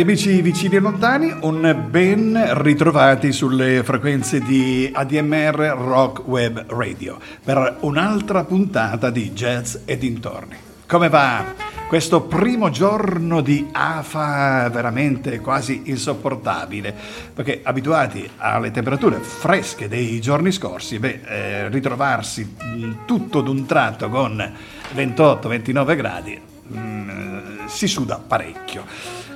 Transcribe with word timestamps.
Cari 0.00 0.12
amici 0.12 0.40
vicini 0.40 0.76
e 0.76 0.78
lontani, 0.78 1.30
un 1.42 1.84
ben 1.90 2.62
ritrovati 2.62 3.32
sulle 3.32 3.82
frequenze 3.84 4.40
di 4.40 4.90
ADMR 4.90 5.74
Rock 5.76 6.26
Web 6.26 6.64
Radio 6.72 7.18
per 7.44 7.76
un'altra 7.80 8.44
puntata 8.44 9.10
di 9.10 9.32
Jazz 9.32 9.76
e 9.84 9.98
dintorni. 9.98 10.56
Come 10.86 11.10
va? 11.10 11.44
Questo 11.86 12.22
primo 12.22 12.70
giorno 12.70 13.42
di 13.42 13.68
AFA 13.72 14.70
veramente 14.70 15.38
quasi 15.40 15.82
insopportabile, 15.84 16.96
perché 17.34 17.60
abituati 17.62 18.26
alle 18.38 18.70
temperature 18.70 19.18
fresche 19.18 19.86
dei 19.86 20.18
giorni 20.18 20.50
scorsi, 20.50 20.98
beh, 20.98 21.20
eh, 21.26 21.68
ritrovarsi 21.68 22.56
tutto 23.04 23.42
d'un 23.42 23.66
tratto 23.66 24.08
con 24.08 24.50
28-29 24.94 25.94
gradi, 25.94 26.40
mh, 26.68 26.78
mm, 26.78 27.66
si 27.66 27.86
suda 27.86 28.16
parecchio. 28.16 29.28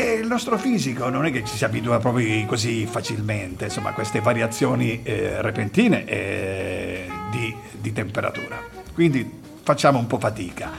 E 0.00 0.14
il 0.14 0.26
nostro 0.26 0.56
fisico 0.56 1.10
non 1.10 1.26
è 1.26 1.30
che 1.30 1.44
ci 1.44 1.58
si 1.58 1.62
abitua 1.62 1.98
proprio 1.98 2.46
così 2.46 2.86
facilmente, 2.86 3.64
insomma, 3.64 3.90
a 3.90 3.92
queste 3.92 4.20
variazioni 4.20 5.02
eh, 5.02 5.42
repentine 5.42 6.06
eh, 6.06 7.06
di, 7.30 7.54
di, 7.78 7.92
temperatura. 7.92 8.58
Quindi 8.94 9.30
facciamo 9.62 9.98
un 9.98 10.06
po' 10.06 10.18
fatica. 10.18 10.70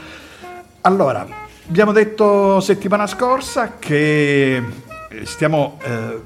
Allora, 0.80 1.24
abbiamo 1.68 1.92
detto 1.92 2.58
settimana 2.58 3.06
scorsa 3.06 3.76
che 3.78 4.56
eh, 4.56 4.64
stiamo 5.22 5.78
eh, 5.84 6.20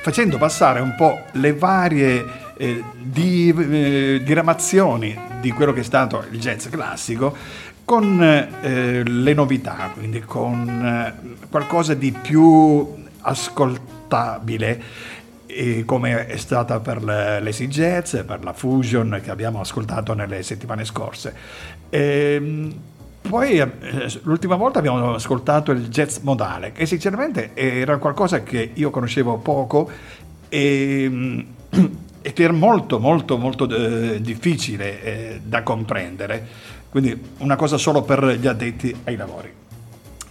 facendo 0.00 0.38
passare 0.38 0.80
un 0.80 0.94
po' 0.96 1.24
le 1.32 1.52
varie 1.52 2.24
eh, 2.56 2.82
di, 2.96 3.54
eh, 3.56 4.22
diramazioni 4.24 5.20
di 5.38 5.52
quello 5.52 5.74
che 5.74 5.80
è 5.80 5.84
stato 5.84 6.24
il 6.30 6.40
jazz 6.40 6.66
classico 6.68 7.36
con 7.88 8.22
eh, 8.22 9.02
le 9.02 9.32
novità, 9.32 9.90
quindi 9.94 10.20
con 10.20 10.68
eh, 10.68 11.36
qualcosa 11.48 11.94
di 11.94 12.12
più 12.12 12.86
ascoltabile 13.20 14.82
come 15.86 16.26
è 16.26 16.36
stata 16.36 16.80
per 16.80 17.02
Jazz, 17.42 18.14
per 18.26 18.44
la 18.44 18.52
Fusion 18.52 19.20
che 19.24 19.30
abbiamo 19.30 19.60
ascoltato 19.60 20.12
nelle 20.12 20.42
settimane 20.42 20.84
scorse. 20.84 21.34
E, 21.88 22.34
ehm, 22.34 22.74
poi 23.22 23.58
eh, 23.58 23.70
l'ultima 24.24 24.56
volta 24.56 24.80
abbiamo 24.80 25.14
ascoltato 25.14 25.72
il 25.72 25.88
jazz 25.88 26.18
modale, 26.18 26.72
che 26.72 26.84
sinceramente 26.84 27.52
era 27.54 27.96
qualcosa 27.96 28.42
che 28.42 28.70
io 28.74 28.90
conoscevo 28.90 29.38
poco 29.38 29.90
e, 30.50 31.46
e 32.20 32.32
che 32.34 32.42
era 32.42 32.52
molto 32.52 32.98
molto 32.98 33.38
molto 33.38 33.66
eh, 33.66 34.20
difficile 34.20 35.02
eh, 35.02 35.40
da 35.42 35.62
comprendere 35.62 36.76
quindi 36.90 37.18
una 37.38 37.56
cosa 37.56 37.76
solo 37.76 38.02
per 38.02 38.24
gli 38.40 38.46
addetti 38.46 38.94
ai 39.04 39.16
lavori. 39.16 39.52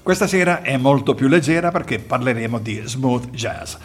Questa 0.02 0.27
sera 0.27 0.61
è 0.61 0.77
molto 0.77 1.16
più 1.16 1.27
leggera 1.27 1.69
perché 1.69 1.99
parleremo 1.99 2.59
di 2.59 2.81
smooth 2.86 3.30
jazz. 3.31 3.76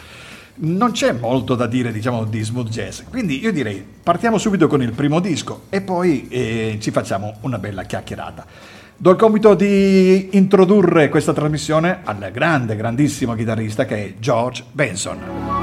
Non 0.55 0.91
c'è 0.91 1.11
molto 1.11 1.55
da 1.55 1.67
dire, 1.67 1.91
diciamo, 1.91 2.23
di 2.23 2.41
smooth 2.41 2.69
jazz, 2.69 3.01
quindi 3.09 3.41
io 3.41 3.51
direi 3.51 3.85
partiamo 4.03 4.37
subito 4.37 4.67
con 4.67 4.81
il 4.81 4.93
primo 4.93 5.19
disco 5.19 5.63
e 5.69 5.81
poi 5.81 6.27
eh, 6.29 6.77
ci 6.79 6.91
facciamo 6.91 7.35
una 7.41 7.57
bella 7.57 7.83
chiacchierata. 7.83 8.45
Do 8.95 9.11
il 9.11 9.17
compito 9.17 9.53
di 9.53 10.29
introdurre 10.37 11.09
questa 11.09 11.33
trasmissione 11.33 11.99
al 12.03 12.29
grande, 12.31 12.75
grandissimo 12.75 13.33
chitarrista 13.35 13.83
che 13.85 13.95
è 13.97 14.13
George 14.17 14.63
Benson. 14.71 15.62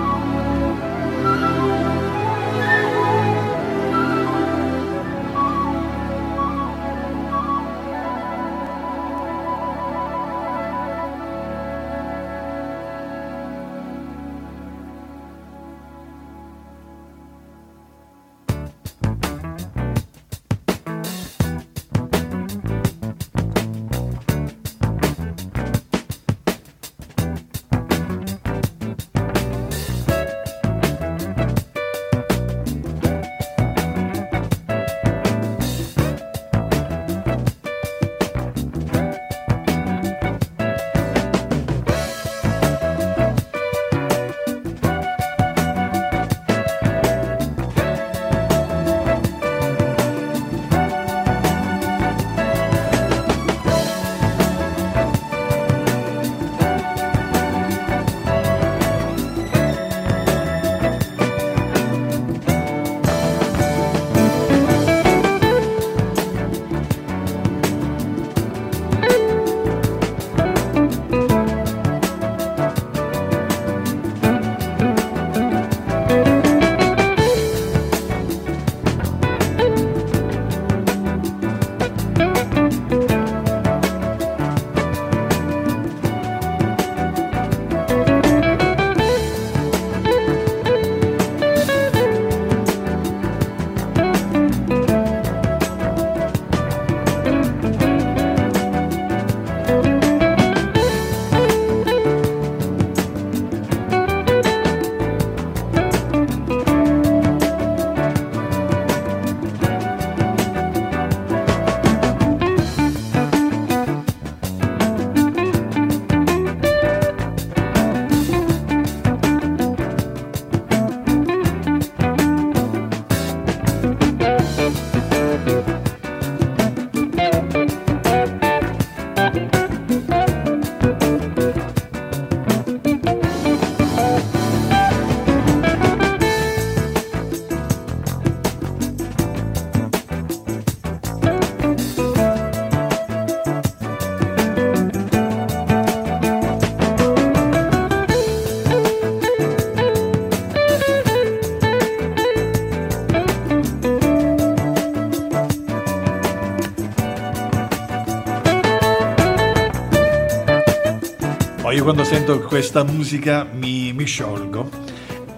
Quando 161.92 162.08
sento 162.08 162.38
questa 162.42 162.84
musica 162.84 163.44
mi, 163.50 163.92
mi 163.92 164.04
sciolgo. 164.04 164.68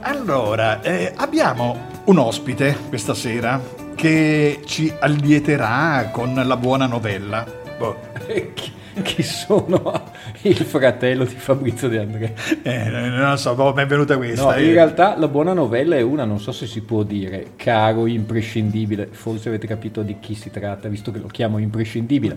Allora, 0.01 0.83
eh, 0.83 1.11
abbiamo 1.17 2.03
un 2.05 2.19
ospite 2.19 2.77
questa 2.91 3.15
sera 3.15 3.59
che 3.95 4.61
ci 4.67 4.93
allieterà 4.99 6.11
con 6.13 6.35
la 6.35 6.57
buona 6.59 6.85
novella. 6.85 7.47
Boh. 7.79 7.97
chi, 8.53 8.71
chi 9.01 9.23
sono 9.23 10.13
il 10.43 10.57
fratello 10.57 11.25
di 11.25 11.35
Fabrizio 11.35 11.89
De 11.89 11.99
André? 11.99 12.35
Eh, 12.63 12.85
non 12.91 13.31
lo 13.31 13.37
so, 13.37 13.55
boh, 13.55 13.73
mi 13.73 13.85
è 13.85 13.87
venuta 13.87 14.19
questa. 14.19 14.53
No, 14.53 14.59
in 14.59 14.69
eh. 14.69 14.73
realtà 14.75 15.17
la 15.17 15.29
buona 15.29 15.55
novella 15.55 15.97
è 15.97 16.03
una, 16.03 16.27
non 16.27 16.39
so 16.39 16.53
se 16.53 16.67
si 16.67 16.83
può 16.83 17.03
dire, 17.03 17.53
caro 17.57 18.07
imprescindibile, 18.07 19.09
forse 19.11 19.49
avete 19.49 19.67
capito 19.67 20.03
di 20.03 20.19
chi 20.21 20.35
si 20.35 20.51
tratta, 20.51 20.89
visto 20.89 21.11
che 21.13 21.19
lo 21.19 21.29
chiamo 21.29 21.57
imprescindibile. 21.57 22.37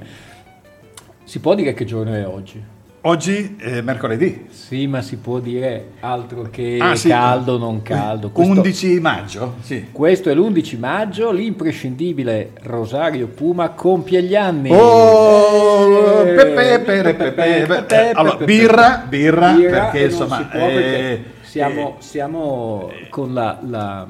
Si 1.26 1.42
può 1.42 1.54
dire 1.54 1.74
che 1.74 1.84
giorno 1.84 2.14
è 2.14 2.26
oggi? 2.26 2.75
Oggi 3.08 3.56
è 3.60 3.82
mercoledì. 3.82 4.48
Sì, 4.50 4.88
ma 4.88 5.04
si 5.04 5.18
può 5.18 5.38
dire 5.38 5.90
altro 6.00 6.48
che 6.50 6.80
Ah, 6.82 6.96
sì. 6.96 7.10
caldo 7.10 7.54
o 7.54 7.58
non 7.60 7.84
caldo. 7.84 8.32
Questo- 8.32 8.54
11 8.54 9.00
maggio, 9.00 9.54
sì. 9.62 9.90
Questo 9.92 10.32
è 10.32 10.34
l'11 10.34 10.76
maggio, 10.80 11.32
l'imprescindibile 11.32 12.54
Rosario 12.64 13.28
Puma 13.28 13.70
compie 13.70 14.24
gli 14.24 14.34
anni. 14.36 14.72
Oh, 14.72 16.24
Eh, 16.24 16.34
pepe, 16.34 16.80
pere, 16.80 17.14
pepe, 17.14 17.32
pepe. 17.32 17.66
pepe, 17.68 18.10
Allora, 18.14 18.38
pepe, 18.38 18.46
birra, 18.46 19.06
birra, 19.08 19.52
perché, 19.54 20.04
insomma, 20.06 20.38
perché 20.52 21.10
eh, 21.12 21.24
siamo, 21.44 21.98
siamo 22.00 22.92
con 23.12 23.36
la, 23.36 23.60
la- 23.68 24.08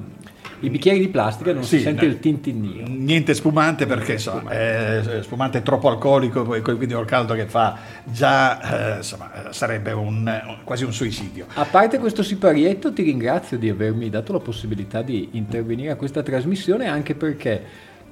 i 0.66 0.70
bicchieri 0.70 1.00
di 1.00 1.08
plastica, 1.08 1.54
non 1.54 1.64
Sì, 1.64 1.78
si 1.78 1.84
sente 1.84 2.06
no. 2.06 2.12
il 2.12 2.20
tintinnio. 2.20 2.86
Niente 2.88 3.34
spumante 3.34 3.86
perché 3.86 4.14
insomma, 4.14 4.52
è 4.52 5.20
spumante 5.22 5.62
troppo 5.62 5.90
alcolico, 5.90 6.44
quindi 6.44 6.94
col 6.94 7.06
caldo 7.06 7.34
che 7.34 7.46
fa 7.46 7.78
già 8.04 8.94
eh, 8.94 8.98
insomma, 8.98 9.50
eh, 9.50 9.54
sarebbe 9.54 9.92
un, 9.92 10.60
quasi 10.64 10.84
un 10.84 10.94
suicidio. 10.94 11.46
A 11.54 11.66
parte 11.66 12.00
questo 12.00 12.24
siparietto, 12.24 12.92
ti 12.94 13.04
ringrazio 13.04 13.58
di 13.58 13.70
avermi 13.70 14.10
dato 14.10 14.34
la 14.34 14.40
possibilità 14.40 15.02
di 15.02 15.30
intervenire 15.32 15.92
a 15.92 15.96
questa 15.96 16.24
trasmissione, 16.24 16.88
anche 16.88 17.16
perché 17.16 17.64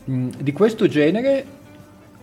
mh, 0.06 0.28
di 0.40 0.52
questo 0.52 0.88
genere 0.88 1.46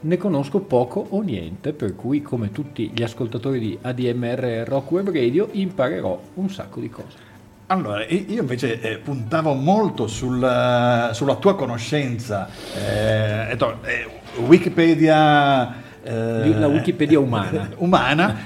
ne 0.02 0.16
conosco 0.16 0.60
poco 0.60 1.04
o 1.10 1.20
niente, 1.20 1.72
per 1.72 1.94
cui 1.94 2.22
come 2.22 2.50
tutti 2.52 2.90
gli 2.94 3.02
ascoltatori 3.02 3.58
di 3.58 3.78
ADMR 3.80 4.64
Rock 4.66 4.90
Web 4.92 5.10
Radio 5.10 5.48
imparerò 5.52 6.20
un 6.34 6.48
sacco 6.48 6.80
di 6.80 6.88
cose. 6.88 7.28
Allora, 7.70 8.04
io 8.04 8.40
invece 8.40 8.80
eh, 8.80 8.98
puntavo 8.98 9.54
molto 9.54 10.08
sul- 10.08 11.10
sulla 11.12 11.36
tua 11.36 11.54
conoscenza, 11.54 12.48
eh, 12.76 13.52
eh, 13.52 14.06
Wikipedia... 14.44 15.72
eh, 16.02 16.58
la 16.58 16.66
Wikipedia 16.66 17.20
umana. 17.20 17.68
umana, 17.78 18.36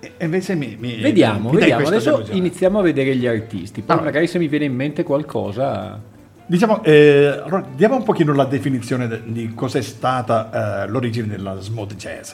e 0.00 0.12
invece 0.18 0.54
mi... 0.54 0.76
mi- 0.78 0.96
Vediamo, 1.00 1.48
mi 1.48 1.56
vediamo. 1.56 1.86
Adesso 1.86 2.10
delusione. 2.10 2.38
iniziamo 2.38 2.80
a 2.80 2.82
vedere 2.82 3.16
gli 3.16 3.26
artisti, 3.26 3.80
poi 3.80 3.90
Allora. 3.92 4.04
magari 4.10 4.26
se 4.26 4.38
mi 4.38 4.48
viene 4.48 4.66
in 4.66 4.74
mente 4.74 5.02
qualcosa... 5.02 5.98
Diciamo, 6.44 6.82
eh, 6.84 7.42
diamo 7.74 7.96
un 7.96 8.02
pochino 8.02 8.34
la 8.34 8.44
definizione 8.44 9.08
de- 9.08 9.22
di 9.24 9.54
cos'è 9.54 9.80
stata 9.80 10.82
eh, 10.84 10.88
l'origine 10.88 11.26
della 11.26 11.58
smooth 11.58 11.94
jazz. 11.94 12.32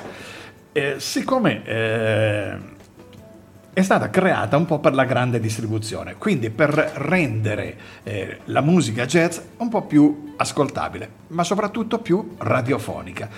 Eh, 0.72 0.94
siccome 0.98 1.64
eh, 1.64 2.56
è 3.74 3.82
stata 3.82 4.08
creata 4.08 4.56
un 4.56 4.66
po' 4.66 4.78
per 4.78 4.94
la 4.94 5.04
grande 5.04 5.40
distribuzione, 5.40 6.14
quindi 6.16 6.48
per 6.50 6.70
rendere 6.94 7.76
eh, 8.04 8.38
la 8.44 8.60
musica 8.60 9.04
jazz 9.04 9.38
un 9.58 9.68
po' 9.68 9.82
più 9.82 10.34
ascoltabile, 10.36 11.08
ma 11.28 11.42
soprattutto 11.42 11.98
più 11.98 12.36
radiofonica. 12.38 13.28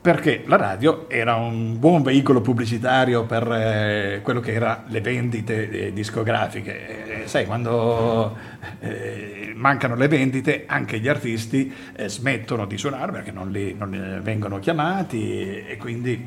Perché 0.00 0.42
la 0.46 0.56
radio 0.56 1.08
era 1.08 1.34
un 1.36 1.78
buon 1.78 2.02
veicolo 2.02 2.40
pubblicitario 2.40 3.24
per 3.24 3.52
eh, 3.52 4.20
quello 4.22 4.40
che 4.40 4.52
erano 4.52 4.82
le 4.86 5.00
vendite 5.00 5.70
eh, 5.70 5.92
discografiche. 5.92 7.22
Eh, 7.22 7.28
sai, 7.28 7.44
quando 7.44 8.36
eh, 8.80 9.52
mancano 9.54 9.94
le 9.94 10.08
vendite, 10.08 10.64
anche 10.66 10.98
gli 10.98 11.06
artisti 11.06 11.72
eh, 11.94 12.08
smettono 12.08 12.66
di 12.66 12.78
suonare 12.78 13.12
perché 13.12 13.30
non, 13.30 13.50
li, 13.50 13.74
non 13.76 14.20
vengono 14.22 14.58
chiamati 14.58 15.64
e 15.66 15.76
quindi 15.76 16.26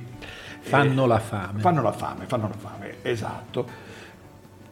Fanno 0.68 1.06
la 1.06 1.20
fame. 1.20 1.60
Fanno 1.62 1.82
la 1.82 1.92
fame, 1.92 2.26
fanno 2.26 2.48
la 2.48 2.58
fame, 2.58 2.96
esatto. 3.04 3.84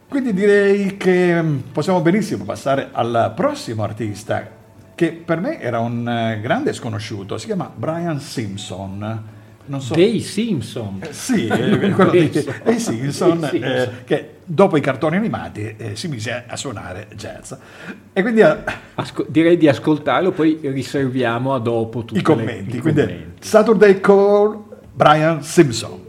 Quindi 0.08 0.32
direi 0.32 0.96
che 0.96 1.40
mm, 1.42 1.58
possiamo 1.72 2.00
benissimo 2.00 2.44
passare 2.44 2.88
al 2.92 3.32
prossimo 3.34 3.82
artista, 3.82 4.48
che 4.94 5.12
per 5.12 5.40
me 5.40 5.60
era 5.60 5.80
un 5.80 6.08
eh, 6.08 6.40
grande 6.40 6.72
sconosciuto, 6.72 7.38
si 7.38 7.46
chiama 7.46 7.70
Brian 7.74 8.20
Simpson. 8.20 9.32
Non 9.66 9.80
so. 9.80 9.94
Dei 9.94 10.20
Simpson. 10.20 10.98
Eh, 11.00 11.12
Sì, 11.12 11.46
eh, 11.48 11.90
quello 11.90 12.10
Penso. 12.10 12.52
dei 12.64 12.78
Simpson, 12.78 13.48
Dei 13.50 13.60
eh, 13.60 13.90
che 14.04 14.34
dopo 14.44 14.76
i 14.76 14.80
cartoni 14.82 15.16
animati 15.16 15.74
eh, 15.78 15.96
si 15.96 16.06
mise 16.08 16.44
a 16.46 16.54
suonare 16.56 17.08
jazz. 17.14 17.52
E 18.12 18.20
quindi 18.20 18.40
eh, 18.42 18.56
Asco- 18.96 19.24
direi 19.26 19.56
di 19.56 19.66
ascoltarlo, 19.66 20.32
poi 20.32 20.58
riserviamo 20.62 21.54
a 21.54 21.58
dopo 21.58 22.04
tutti 22.04 22.20
i 22.20 22.22
commenti. 22.22 22.78
Quindi 22.78 23.32
Saturday 23.40 24.00
Call, 24.00 24.63
Brian 24.96 25.42
Simpson. 25.42 26.00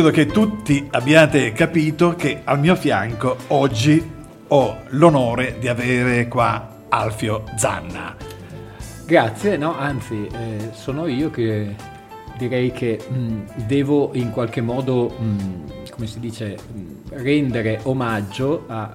Credo 0.00 0.16
che 0.16 0.26
tutti 0.28 0.88
abbiate 0.92 1.52
capito 1.52 2.14
che 2.14 2.40
al 2.44 2.58
mio 2.58 2.74
fianco 2.74 3.36
oggi 3.48 4.02
ho 4.48 4.78
l'onore 4.92 5.58
di 5.60 5.68
avere 5.68 6.26
qua 6.26 6.86
Alfio 6.88 7.44
Zanna. 7.58 8.16
Grazie, 9.04 9.58
no, 9.58 9.76
anzi, 9.76 10.26
eh, 10.26 10.70
sono 10.72 11.06
io 11.06 11.28
che 11.28 11.76
direi 12.38 12.72
che 12.72 12.98
mh, 13.06 13.66
devo 13.66 14.12
in 14.14 14.30
qualche 14.30 14.62
modo, 14.62 15.10
mh, 15.10 15.90
come 15.90 16.06
si 16.06 16.18
dice, 16.18 16.56
mh, 16.56 17.16
rendere 17.22 17.80
omaggio 17.82 18.64
a 18.68 18.94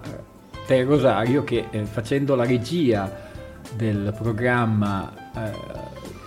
te 0.65 0.83
Rosario 0.85 1.43
che 1.43 1.65
eh, 1.69 1.85
facendo 1.85 2.33
la 2.33 2.45
regia 2.45 3.29
del 3.75 4.11
programma 4.17 5.13
eh, 5.35 5.84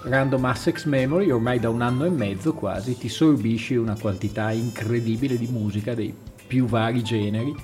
Random 0.08 0.44
Access 0.44 0.84
Memory 0.84 1.30
ormai 1.30 1.60
da 1.60 1.68
un 1.68 1.82
anno 1.82 2.04
e 2.04 2.10
mezzo 2.10 2.54
quasi 2.54 2.96
ti 2.96 3.08
sorbisci 3.08 3.76
una 3.76 3.96
quantità 3.98 4.50
incredibile 4.50 5.36
di 5.36 5.46
musica 5.46 5.94
dei 5.94 6.14
più 6.46 6.64
vari 6.64 7.02
generi 7.02 7.54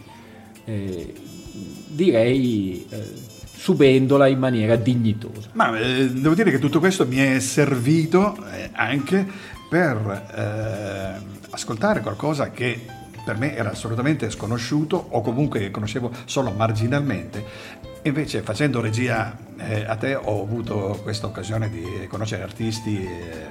eh, 0.65 1.15
direi 1.89 2.87
eh, 2.89 3.13
subendola 3.57 4.27
in 4.27 4.39
maniera 4.39 4.77
dignitosa. 4.77 5.49
Ma 5.53 5.79
eh, 5.79 6.11
devo 6.11 6.35
dire 6.35 6.51
che 6.51 6.59
tutto 6.59 6.81
questo 6.81 7.07
mi 7.07 7.17
è 7.17 7.41
servito 7.41 8.37
eh, 8.53 8.71
anche 8.73 9.27
per 9.69 9.97
eh, 10.37 11.23
ascoltare 11.51 12.01
qualcosa 12.01 12.51
che 12.51 12.79
per 13.25 13.39
me 13.39 13.57
era 13.57 13.71
assolutamente 13.71 14.29
sconosciuto 14.29 15.03
o 15.11 15.23
comunque 15.23 15.71
conoscevo 15.71 16.11
solo 16.27 16.51
marginalmente 16.51 17.93
Invece 18.07 18.43
facendo 18.43 18.83
regia 18.83 19.35
eh, 19.57 19.83
a 19.87 19.97
te 19.97 20.15
ho 20.15 20.43
avuto 20.43 21.01
questa 21.03 21.27
occasione 21.27 21.71
di 21.71 22.07
conoscere 22.07 22.43
artisti 22.43 23.03
eh, 23.03 23.47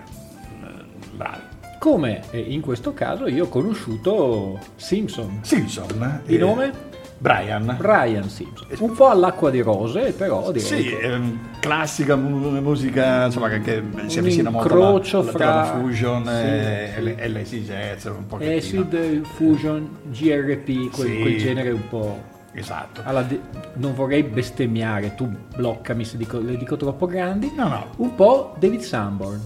bravi. 1.16 1.42
Come 1.80 2.22
in 2.32 2.62
questo 2.62 2.94
caso 2.94 3.28
io 3.28 3.46
ho 3.46 3.50
conosciuto 3.50 4.60
Simpson. 4.76 5.40
Simpson. 5.42 6.22
Di 6.26 6.36
eh, 6.36 6.38
nome? 6.38 6.72
Brian. 7.18 7.76
Brian 7.80 8.30
Simpson. 8.30 8.68
Un 8.78 8.94
po' 8.94 9.10
all'acqua 9.10 9.50
di 9.50 9.62
rose, 9.62 10.12
però 10.12 10.52
direi. 10.52 10.68
Sì, 10.68 10.84
che... 10.84 11.22
classica 11.60 12.16
musica 12.16 13.26
insomma, 13.26 13.50
che, 13.50 13.82
si 14.06 14.20
avvicina 14.20 14.52
molto 14.52 15.02
alla, 15.20 15.32
fra 15.32 15.66
fusion 15.66 16.26
sì, 16.26 16.32
e 16.32 16.90
sì. 16.94 17.30
LC 17.30 17.66
Jazz, 17.66 18.06
un 18.06 18.28
po' 18.28 18.36
Acid, 18.36 19.22
fusion, 19.24 19.98
GRP, 20.12 20.92
quel, 20.92 21.08
sì. 21.08 21.20
quel 21.22 21.38
genere 21.40 21.72
un 21.72 21.88
po' 21.90 22.42
Esatto. 22.54 23.02
Allora, 23.04 23.28
non 23.74 23.96
vorrei 23.96 24.24
bestemmiare, 24.24 25.16
tu 25.16 25.28
bloccami 25.56 26.06
se 26.06 26.18
dico, 26.18 26.40
le 26.40 26.56
dico 26.56 26.78
troppo 26.78 27.08
grandi. 27.08 27.52
No, 27.56 27.68
no. 27.68 27.88
Un 27.98 28.16
po' 28.16 28.56
David 28.60 28.82
Sanborn. 28.82 29.42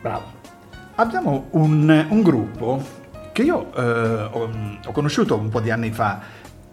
Bravo. 0.00 0.42
Abbiamo 0.96 1.46
un, 1.50 2.06
un 2.08 2.22
gruppo 2.22 2.82
che 3.32 3.42
io 3.42 3.74
eh, 3.74 4.28
ho, 4.30 4.50
ho, 4.84 4.92
conosciuto 4.92 5.36
un 5.36 5.48
po' 5.48 5.60
di 5.60 5.70
anni 5.70 5.90
fa 5.90 6.20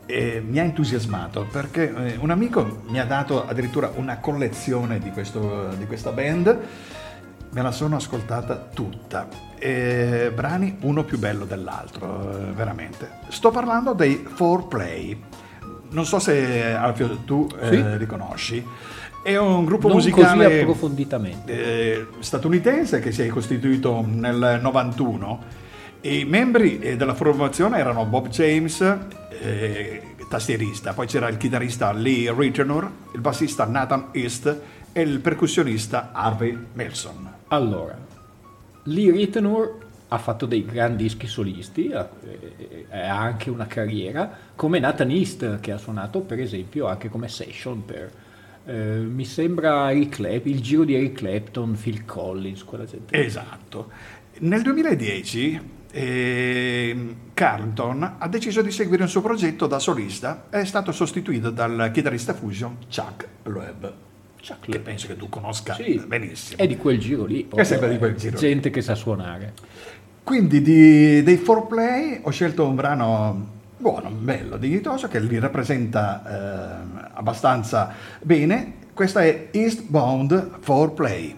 e 0.05 0.43
mi 0.45 0.59
ha 0.59 0.63
entusiasmato 0.63 1.47
perché 1.49 2.13
eh, 2.13 2.17
un 2.19 2.29
amico 2.29 2.81
mi 2.87 2.99
ha 2.99 3.05
dato 3.05 3.47
addirittura 3.47 3.91
una 3.95 4.17
collezione 4.17 4.99
di, 4.99 5.09
questo, 5.11 5.69
di 5.77 5.85
questa 5.87 6.11
band 6.11 6.59
me 7.51 7.61
la 7.61 7.71
sono 7.71 7.95
ascoltata 7.95 8.55
tutta. 8.73 9.27
E 9.57 10.31
brani 10.33 10.77
uno 10.81 11.03
più 11.03 11.19
bello 11.19 11.45
dell'altro, 11.45 12.31
eh, 12.31 12.51
veramente. 12.53 13.09
Sto 13.29 13.51
parlando 13.51 13.93
dei 13.93 14.25
4Play. 14.27 15.17
Non 15.89 16.05
so 16.05 16.19
se 16.19 16.73
Alfio 16.73 17.17
tu 17.25 17.47
eh, 17.59 17.67
sì. 17.67 17.75
eh, 17.75 17.97
riconosci. 17.97 18.65
È 19.23 19.37
un 19.37 19.65
gruppo 19.65 19.87
non 19.87 19.97
musicale. 19.97 20.45
Eh, 21.45 22.07
statunitense 22.19 22.99
che 22.99 23.11
si 23.11 23.21
è 23.21 23.27
costituito 23.27 24.03
nel 24.07 24.59
91. 24.61 25.59
I 26.01 26.25
membri 26.25 26.79
eh, 26.79 26.95
della 26.95 27.13
formazione 27.13 27.77
erano 27.77 28.05
Bob 28.05 28.29
James, 28.29 28.81
eh, 29.39 30.01
tastierista, 30.27 30.93
poi 30.93 31.05
c'era 31.05 31.27
il 31.27 31.37
chitarrista 31.37 31.91
Lee 31.91 32.33
Ritenour, 32.35 32.89
il 33.13 33.21
bassista 33.21 33.65
Nathan 33.65 34.07
East 34.13 34.59
e 34.91 35.01
il 35.01 35.19
percussionista 35.19 36.09
Harvey 36.13 36.57
Melson. 36.73 37.30
Allora, 37.51 37.97
Lee 38.83 39.11
Ritenour 39.11 39.77
ha 40.07 40.17
fatto 40.17 40.45
dei 40.45 40.65
grandi 40.65 41.03
dischi 41.03 41.27
solisti, 41.27 41.91
ha 41.91 42.09
anche 42.89 43.49
una 43.49 43.67
carriera, 43.67 44.37
come 44.55 44.79
Nathan 44.79 45.09
East 45.09 45.59
che 45.59 45.73
ha 45.73 45.77
suonato 45.77 46.21
per 46.21 46.39
esempio 46.39 46.87
anche 46.87 47.09
come 47.09 47.27
session 47.27 47.83
per, 47.83 48.09
eh, 48.65 48.99
mi 48.99 49.25
sembra 49.25 49.91
Clap- 50.09 50.45
il 50.45 50.61
giro 50.61 50.85
di 50.85 50.95
Eric 50.95 51.17
Clapton, 51.17 51.77
Phil 51.81 52.05
Collins, 52.05 52.63
quella 52.63 52.85
gente. 52.85 53.21
Esatto. 53.21 53.91
Nel 54.39 54.61
2010 54.61 55.61
eh, 55.91 57.15
Carlton 57.33 58.15
ha 58.17 58.27
deciso 58.29 58.61
di 58.61 58.71
seguire 58.71 59.03
un 59.03 59.09
suo 59.09 59.21
progetto 59.21 59.67
da 59.67 59.79
solista 59.79 60.47
e 60.49 60.61
è 60.61 60.65
stato 60.65 60.93
sostituito 60.93 61.49
dal 61.49 61.91
chitarrista 61.93 62.33
fusion 62.33 62.77
Chuck 62.89 63.27
Loeb. 63.43 64.09
Chuck 64.45 64.69
che 64.69 64.79
penso 64.79 65.07
che 65.07 65.15
tu 65.15 65.29
conosca 65.29 65.75
sì, 65.75 66.01
benissimo. 66.05 66.61
È 66.61 66.67
di 66.67 66.77
quel 66.77 66.99
giro 66.99 67.25
lì. 67.25 67.47
È 67.53 67.63
sempre 67.63 67.89
di 67.89 67.97
quel 67.97 68.15
giro. 68.15 68.37
Gente 68.37 68.69
lì. 68.69 68.73
che 68.73 68.81
sa 68.81 68.95
suonare. 68.95 69.53
Quindi 70.23 70.61
di, 70.61 71.23
dei 71.23 71.37
4Play 71.37 72.19
ho 72.21 72.29
scelto 72.29 72.65
un 72.65 72.75
brano 72.75 73.59
buono, 73.77 74.09
bello, 74.11 74.57
dignitoso, 74.57 75.07
che 75.07 75.19
li 75.19 75.39
rappresenta 75.39 76.23
eh, 76.23 77.09
abbastanza 77.13 77.93
bene. 78.21 78.73
Questa 78.93 79.23
è 79.23 79.47
Eastbound 79.51 80.59
4Play. 80.63 81.35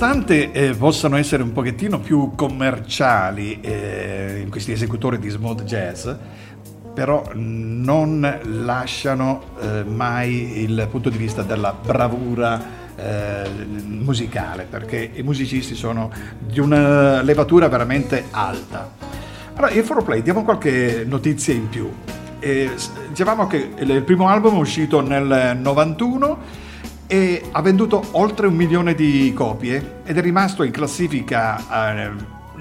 Nonostante 0.00 0.50
eh, 0.52 0.74
possano 0.74 1.18
essere 1.18 1.42
un 1.42 1.52
pochettino 1.52 2.00
più 2.00 2.32
commerciali 2.34 3.60
eh, 3.60 4.46
questi 4.48 4.72
esecutori 4.72 5.18
di 5.18 5.28
smooth 5.28 5.64
jazz, 5.64 6.08
però 6.94 7.22
non 7.34 8.38
lasciano 8.44 9.42
eh, 9.60 9.84
mai 9.84 10.62
il 10.62 10.88
punto 10.90 11.10
di 11.10 11.18
vista 11.18 11.42
della 11.42 11.74
bravura 11.74 12.62
eh, 12.96 13.50
musicale, 13.84 14.64
perché 14.70 15.10
i 15.12 15.22
musicisti 15.22 15.74
sono 15.74 16.10
di 16.38 16.60
una 16.60 17.20
levatura 17.20 17.68
veramente 17.68 18.24
alta. 18.30 18.90
Allora, 19.52 19.70
il 19.70 19.84
Foreplay, 19.84 20.22
diamo 20.22 20.44
qualche 20.44 21.04
notizia 21.06 21.52
in 21.52 21.68
più. 21.68 21.92
Eh, 22.38 22.70
dicevamo 23.10 23.46
che 23.46 23.72
il 23.76 24.02
primo 24.02 24.28
album 24.28 24.54
è 24.54 24.60
uscito 24.60 25.02
nel 25.02 25.58
91 25.60 26.68
e 27.12 27.42
ha 27.50 27.60
venduto 27.60 28.00
oltre 28.12 28.46
un 28.46 28.54
milione 28.54 28.94
di 28.94 29.32
copie 29.34 30.02
ed 30.04 30.16
è 30.16 30.20
rimasto 30.20 30.62
in 30.62 30.70
classifica 30.70 31.92
eh, 31.92 32.10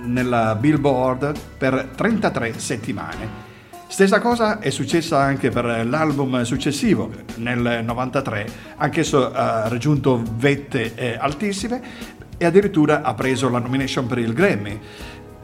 nella 0.06 0.56
Billboard 0.56 1.38
per 1.56 1.90
33 1.96 2.58
settimane. 2.58 3.48
Stessa 3.88 4.20
cosa 4.20 4.58
è 4.58 4.72
successa 4.72 5.20
anche 5.20 5.52
per 5.52 5.86
l'album 5.86 6.42
successivo, 6.42 7.12
nel 7.36 7.82
93, 7.84 8.48
anch'esso 8.78 9.32
ha 9.32 9.68
raggiunto 9.68 10.24
vette 10.38 10.96
eh, 10.96 11.16
altissime 11.20 11.82
e 12.36 12.46
addirittura 12.46 13.04
ha 13.04 13.14
preso 13.14 13.50
la 13.50 13.60
nomination 13.60 14.08
per 14.08 14.18
il 14.18 14.34
Grammy. 14.34 14.80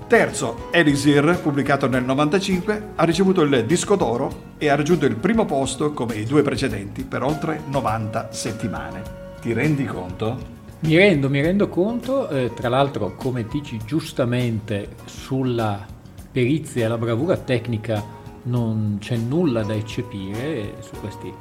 Terzo, 0.07 0.67
Elisir, 0.69 1.39
pubblicato 1.41 1.87
nel 1.87 2.03
95, 2.03 2.89
ha 2.95 3.03
ricevuto 3.05 3.41
il 3.41 3.65
disco 3.65 3.95
d'oro 3.95 4.53
e 4.59 4.69
ha 4.69 4.75
raggiunto 4.75 5.07
il 5.07 5.15
primo 5.15 5.45
posto, 5.45 5.93
come 5.93 6.15
i 6.15 6.25
due 6.25 6.43
precedenti, 6.43 7.03
per 7.03 7.23
oltre 7.23 7.61
90 7.67 8.31
settimane. 8.31 9.01
Ti 9.41 9.51
rendi 9.53 9.83
conto? 9.85 10.37
Mi 10.81 10.95
rendo, 10.95 11.27
mi 11.27 11.41
rendo 11.41 11.69
conto, 11.69 12.29
eh, 12.29 12.51
tra 12.53 12.69
l'altro 12.69 13.15
come 13.15 13.47
dici 13.47 13.79
giustamente 13.83 14.89
sulla 15.05 15.83
perizia 16.31 16.85
e 16.85 16.87
la 16.87 16.99
bravura 16.99 17.37
tecnica 17.37 18.03
non 18.43 18.97
c'è 18.99 19.15
nulla 19.15 19.63
da 19.63 19.73
eccepire 19.73 20.75
su 20.81 20.99
questi 20.99 21.33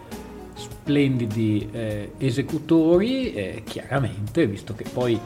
splendidi 0.54 1.68
eh, 1.70 2.12
esecutori, 2.16 3.34
eh, 3.34 3.62
chiaramente, 3.62 4.46
visto 4.46 4.74
che 4.74 4.86
poi 4.90 5.20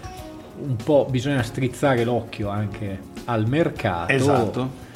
un 0.61 0.77
po' 0.77 1.07
bisogna 1.09 1.43
strizzare 1.43 2.05
l'occhio 2.05 2.49
anche 2.49 2.99
al 3.25 3.47
mercato. 3.47 4.13
Esatto. 4.13 4.87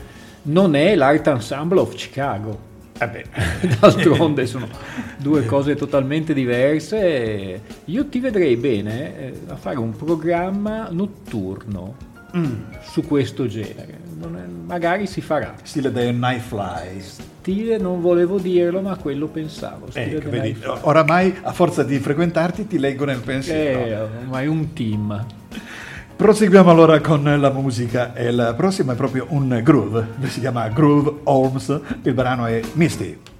Non 0.42 0.74
è 0.74 0.94
l'Art 0.94 1.26
Ensemble 1.26 1.80
of 1.80 1.94
Chicago. 1.94 2.70
Eh 2.98 3.24
D'altronde 3.80 4.46
sono 4.46 4.68
due 5.18 5.44
cose 5.44 5.74
totalmente 5.74 6.34
diverse. 6.34 7.60
Io 7.86 8.06
ti 8.06 8.20
vedrei 8.20 8.56
bene 8.56 9.18
eh, 9.18 9.40
a 9.48 9.56
fare 9.56 9.78
un 9.78 9.96
programma 9.96 10.88
notturno 10.90 11.94
mm. 12.36 12.62
su 12.82 13.02
questo 13.02 13.46
genere. 13.46 14.00
È, 14.20 14.26
magari 14.66 15.06
si 15.06 15.20
farà. 15.20 15.54
Stile 15.62 15.92
The 15.92 16.12
Nightfly. 16.12 17.00
Stile 17.00 17.78
non 17.78 18.00
volevo 18.00 18.38
dirlo, 18.38 18.80
ma 18.80 18.96
quello 18.96 19.26
pensavo. 19.26 19.86
Ecco, 19.92 20.30
vedi, 20.30 20.56
oramai 20.82 21.34
a 21.42 21.52
forza 21.52 21.82
di 21.82 21.98
frequentarti 21.98 22.66
ti 22.66 22.78
leggo 22.78 23.04
nel 23.04 23.20
pensiero. 23.20 23.80
Eh, 23.80 23.94
ormai 23.96 24.46
un 24.46 24.72
team. 24.72 25.26
Proseguiamo 26.22 26.70
allora 26.70 27.00
con 27.00 27.24
la 27.24 27.50
musica. 27.50 28.14
E 28.14 28.28
il 28.28 28.54
prossimo 28.56 28.92
è 28.92 28.94
proprio 28.94 29.26
un 29.30 29.60
groove, 29.60 30.06
si 30.28 30.38
chiama 30.38 30.68
Groove 30.68 31.22
Holmes, 31.24 31.80
il 32.00 32.14
brano 32.14 32.46
è 32.46 32.60
Misty. 32.74 33.31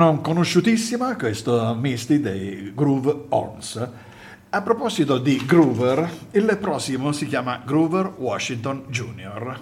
Brano 0.00 0.22
conosciutissimo, 0.22 1.14
questo 1.14 1.76
Misty 1.78 2.20
dei 2.20 2.72
Groove 2.74 3.26
Horns. 3.28 3.88
A 4.48 4.62
proposito 4.62 5.18
di 5.18 5.44
Groover, 5.44 6.10
il 6.30 6.56
prossimo 6.58 7.12
si 7.12 7.26
chiama 7.26 7.60
Groover 7.62 8.14
Washington 8.16 8.84
Jr. 8.88 9.60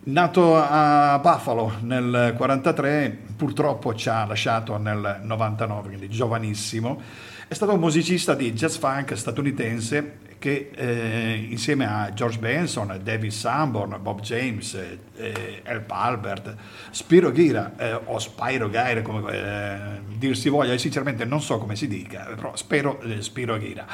Nato 0.00 0.56
a 0.56 1.20
Buffalo 1.22 1.74
nel 1.82 2.02
1943, 2.02 3.18
purtroppo 3.36 3.94
ci 3.94 4.08
ha 4.08 4.26
lasciato 4.26 4.76
nel 4.76 5.20
99, 5.22 5.86
quindi 5.86 6.08
giovanissimo. 6.08 7.00
È 7.46 7.54
stato 7.54 7.74
un 7.74 7.78
musicista 7.78 8.34
di 8.34 8.52
jazz 8.54 8.76
funk 8.76 9.16
statunitense 9.16 10.18
che 10.38 10.70
eh, 10.74 11.46
insieme 11.50 11.86
a 11.86 12.12
George 12.12 12.38
Benson, 12.38 12.98
David 13.02 13.30
Sanborn, 13.30 13.98
Bob 14.00 14.20
James, 14.20 14.74
eh, 15.16 15.60
Elp 15.62 15.90
Albert, 15.90 16.54
Spiro 16.90 17.30
Ghira 17.30 17.74
eh, 17.76 18.00
o 18.04 18.18
Spiro 18.18 18.68
Gaire, 18.68 19.02
come 19.02 19.32
eh, 19.32 20.00
dir 20.16 20.36
si 20.36 20.48
voglia, 20.48 20.76
sinceramente 20.78 21.24
non 21.24 21.40
so 21.40 21.58
come 21.58 21.76
si 21.76 21.88
dica, 21.88 22.26
però 22.34 22.54
spero 22.56 23.00
eh, 23.00 23.20
Spiro 23.22 23.56
Ghira, 23.58 23.86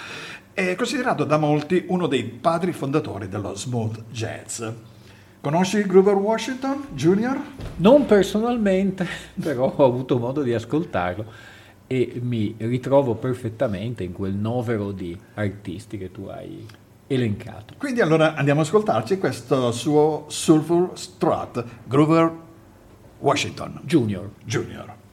è 0.52 0.74
considerato 0.74 1.24
da 1.24 1.38
molti 1.38 1.84
uno 1.88 2.06
dei 2.06 2.24
padri 2.24 2.72
fondatori 2.72 3.28
dello 3.28 3.54
smooth 3.54 4.04
jazz. 4.10 4.62
Conosci 5.40 5.82
Grover 5.86 6.14
Washington 6.14 6.86
Jr.? 6.94 7.38
Non 7.76 8.06
personalmente, 8.06 9.06
però 9.40 9.74
ho 9.76 9.84
avuto 9.84 10.18
modo 10.18 10.42
di 10.42 10.54
ascoltarlo 10.54 11.52
e 11.86 12.20
mi 12.22 12.54
ritrovo 12.58 13.14
perfettamente 13.14 14.04
in 14.04 14.12
quel 14.12 14.34
novero 14.34 14.90
di 14.92 15.16
artisti 15.34 15.98
che 15.98 16.10
tu 16.10 16.24
hai 16.24 16.66
elencato. 17.06 17.74
Quindi 17.76 18.00
allora 18.00 18.34
andiamo 18.34 18.60
ad 18.60 18.66
ascoltarci 18.66 19.18
questo 19.18 19.70
suo 19.72 20.24
Sulfur 20.28 20.92
Strut, 20.94 21.64
Grover 21.84 22.32
Washington 23.18 23.80
Junior. 23.84 24.30
Junior. 24.44 25.03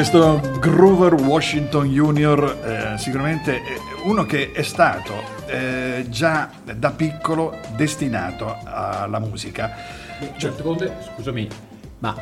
Questo 0.00 0.40
Grover 0.60 1.12
Washington 1.12 1.86
Jr. 1.86 2.94
Eh, 2.94 2.98
sicuramente 2.98 3.56
è 3.56 3.76
uno 4.04 4.24
che 4.24 4.50
è 4.50 4.62
stato 4.62 5.12
eh, 5.44 6.06
già 6.08 6.50
da 6.64 6.90
piccolo 6.90 7.58
destinato 7.76 8.56
alla 8.64 9.18
musica. 9.18 9.70
Cioè, 10.38 10.52
scusami, 11.14 11.46
ma 11.98 12.16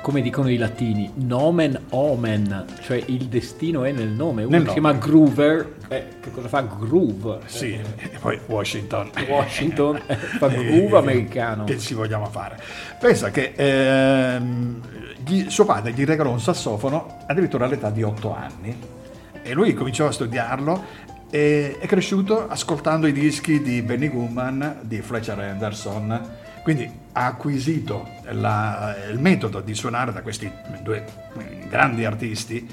come 0.00 0.22
dicono 0.22 0.50
i 0.50 0.56
latini, 0.56 1.10
nomen 1.14 1.78
omen, 1.90 2.64
cioè 2.82 3.02
il 3.06 3.26
destino 3.26 3.84
è 3.84 3.92
nel 3.92 4.08
nome. 4.08 4.44
Uno 4.44 4.56
nel 4.56 4.66
si 4.66 4.72
chiama 4.72 4.92
Groover, 4.92 5.74
eh, 5.88 6.06
che 6.20 6.30
cosa 6.30 6.48
fa? 6.48 6.62
Groove. 6.62 7.40
Sì, 7.46 7.72
e 7.72 8.18
poi 8.18 8.38
Washington. 8.46 9.10
Washington 9.28 10.00
fa 10.38 10.48
groove 10.48 10.96
americano. 10.96 11.64
Che 11.64 11.78
ci 11.78 11.94
vogliamo 11.94 12.26
fare? 12.26 12.58
Pensa 12.98 13.30
che 13.30 13.52
ehm, 13.54 14.80
gli, 15.24 15.50
suo 15.50 15.64
padre 15.64 15.92
gli 15.92 16.04
regalò 16.04 16.30
un 16.30 16.40
sassofono 16.40 17.18
addirittura 17.26 17.66
all'età 17.66 17.90
di 17.90 18.02
8 18.02 18.34
anni 18.34 18.76
e 19.42 19.52
lui 19.52 19.74
cominciò 19.74 20.06
a 20.06 20.12
studiarlo 20.12 21.08
e 21.30 21.76
è 21.78 21.86
cresciuto 21.86 22.48
ascoltando 22.48 23.06
i 23.06 23.12
dischi 23.12 23.60
di 23.60 23.82
Benny 23.82 24.08
Goodman, 24.08 24.78
di 24.82 25.00
Fletcher 25.00 25.38
Anderson 25.38 26.38
quindi 26.62 26.90
ha 27.12 27.26
acquisito 27.26 28.08
la, 28.30 28.94
il 29.10 29.18
metodo 29.18 29.60
di 29.60 29.74
suonare 29.74 30.12
da 30.12 30.22
questi 30.22 30.50
due 30.82 31.04
grandi 31.68 32.04
artisti, 32.04 32.68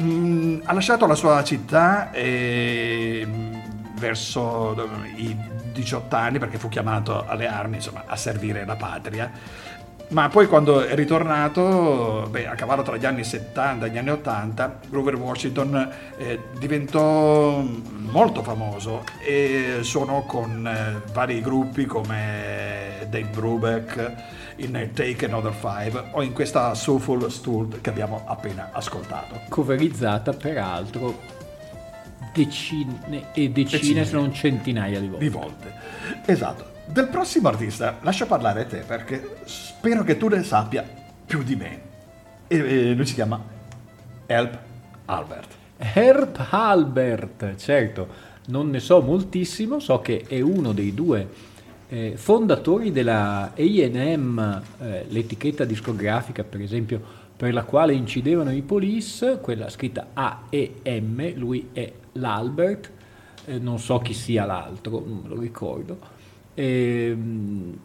mm, 0.00 0.60
ha 0.64 0.72
lasciato 0.72 1.06
la 1.06 1.14
sua 1.14 1.42
città 1.44 2.10
e, 2.10 3.22
mm, 3.24 3.54
verso 3.96 4.88
i 5.16 5.36
18 5.72 6.16
anni 6.16 6.38
perché 6.38 6.58
fu 6.58 6.68
chiamato 6.68 7.26
alle 7.26 7.46
armi 7.46 7.76
insomma, 7.76 8.04
a 8.06 8.16
servire 8.16 8.64
la 8.64 8.76
patria 8.76 9.30
ma 10.14 10.28
poi 10.28 10.46
quando 10.46 10.84
è 10.84 10.94
ritornato, 10.94 12.28
beh, 12.30 12.46
a 12.46 12.54
cavallo 12.54 12.82
tra 12.82 12.96
gli 12.96 13.04
anni 13.04 13.24
70 13.24 13.86
e 13.86 13.90
gli 13.90 13.98
anni 13.98 14.10
80, 14.10 14.80
Grover 14.88 15.16
Washington 15.16 15.92
eh, 16.16 16.38
diventò 16.56 17.60
molto 17.60 18.44
famoso 18.44 19.02
e 19.18 19.78
suonò 19.80 20.22
con 20.22 20.66
eh, 20.68 21.02
vari 21.12 21.40
gruppi 21.40 21.84
come 21.86 23.06
Dave 23.10 23.28
Brubeck 23.34 24.14
in 24.56 24.90
Take 24.94 25.24
Another 25.24 25.52
Five 25.52 26.10
o 26.12 26.22
in 26.22 26.32
questa 26.32 26.74
Soulful 26.74 27.28
Stool 27.28 27.80
che 27.80 27.90
abbiamo 27.90 28.22
appena 28.24 28.70
ascoltato. 28.72 29.40
Coverizzata 29.48 30.32
peraltro 30.32 31.42
decine 32.32 33.32
e 33.32 33.50
decine, 33.50 33.80
decine 33.80 34.04
se 34.04 34.12
non 34.12 34.32
centinaia 34.32 35.00
di 35.00 35.08
volte. 35.08 35.24
Di 35.24 35.30
volte, 35.30 35.72
esatto. 36.26 36.73
Del 36.86 37.08
prossimo 37.08 37.48
artista 37.48 37.98
lascia 38.02 38.26
parlare 38.26 38.66
te 38.66 38.84
perché 38.86 39.36
spero 39.44 40.04
che 40.04 40.18
tu 40.18 40.28
ne 40.28 40.42
sappia 40.42 40.84
più 41.24 41.42
di 41.42 41.56
me. 41.56 41.80
E, 42.46 42.58
e 42.58 42.94
lui 42.94 43.06
si 43.06 43.14
chiama 43.14 43.42
Help 44.26 44.58
Albert. 45.06 45.52
Herb 45.76 46.46
Albert, 46.50 47.56
certo, 47.56 48.06
non 48.46 48.70
ne 48.70 48.80
so 48.80 49.00
moltissimo, 49.00 49.80
so 49.80 50.00
che 50.00 50.24
è 50.28 50.40
uno 50.40 50.72
dei 50.72 50.94
due 50.94 51.26
eh, 51.88 52.12
fondatori 52.16 52.92
della 52.92 53.52
AM, 53.56 54.62
eh, 54.80 55.06
l'etichetta 55.08 55.64
discografica 55.64 56.44
per 56.44 56.60
esempio 56.60 57.22
per 57.36 57.52
la 57.52 57.64
quale 57.64 57.94
incidevano 57.94 58.52
i 58.52 58.62
Police, 58.62 59.38
quella 59.40 59.68
scritta 59.68 60.08
AEM, 60.12 61.34
lui 61.36 61.70
è 61.72 61.90
l'Albert, 62.12 62.90
eh, 63.46 63.58
non 63.58 63.78
so 63.78 63.98
chi 63.98 64.14
sia 64.14 64.44
l'altro, 64.44 65.02
non 65.04 65.20
me 65.22 65.28
lo 65.28 65.40
ricordo 65.40 66.13
e, 66.54 67.16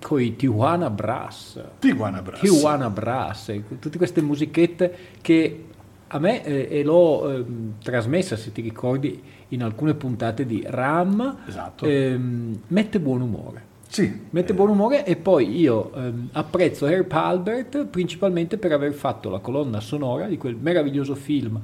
con 0.01 0.21
i 0.21 0.35
Tijuana 0.35 0.89
Brass. 0.89 1.61
Tijuana 1.79 2.21
Brass. 2.21 2.39
Tijuana 2.39 2.89
Brass, 2.89 3.53
tutte 3.79 3.97
queste 3.97 4.21
musichette 4.21 4.95
che 5.21 5.65
a 6.11 6.19
me, 6.19 6.43
eh, 6.43 6.67
e 6.71 6.83
l'ho 6.83 7.31
eh, 7.31 7.45
trasmessa, 7.83 8.35
se 8.35 8.51
ti 8.51 8.61
ricordi, 8.61 9.21
in 9.49 9.63
alcune 9.63 9.93
puntate 9.93 10.45
di 10.45 10.63
RAM, 10.65 11.37
esatto. 11.47 11.85
ehm, 11.85 12.61
mette 12.67 12.99
buon 12.99 13.21
umore. 13.21 13.67
Sì. 13.87 14.27
Mette 14.29 14.53
buon 14.53 14.69
umore 14.69 15.03
e 15.03 15.15
poi 15.15 15.59
io 15.59 15.91
ehm, 15.93 16.29
apprezzo 16.33 16.85
Herb 16.85 17.11
Albert 17.11 17.85
principalmente 17.85 18.57
per 18.57 18.71
aver 18.71 18.93
fatto 18.93 19.31
la 19.31 19.39
colonna 19.39 19.79
sonora 19.79 20.27
di 20.27 20.37
quel 20.37 20.55
meraviglioso 20.55 21.15
film 21.15 21.59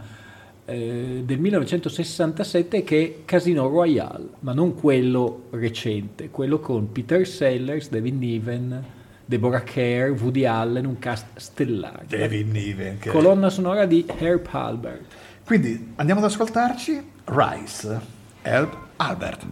eh, 0.65 1.21
del 1.23 1.39
1967 1.39 2.83
che 2.83 3.03
è 3.03 3.25
Casino 3.25 3.67
Royale, 3.67 4.29
ma 4.39 4.53
non 4.53 4.73
quello 4.75 5.43
recente, 5.51 6.29
quello 6.29 6.59
con 6.59 6.91
Peter 6.91 7.25
Sellers, 7.27 7.89
David 7.89 8.17
Niven, 8.17 8.83
Deborah 9.25 9.63
Kerr, 9.63 10.11
Woody 10.11 10.45
Allen, 10.45 10.85
un 10.85 10.99
cast 10.99 11.25
stellare. 11.35 12.05
David 12.07 12.49
Niven. 12.49 12.97
Che... 12.99 13.09
Colonna 13.09 13.49
sonora 13.49 13.85
di 13.85 14.05
Herb 14.17 14.47
Albert. 14.51 15.03
Quindi 15.45 15.93
andiamo 15.95 16.21
ad 16.21 16.27
ascoltarci 16.27 17.03
Rice, 17.25 17.99
Herb 18.41 18.75
Albert. 18.97 19.45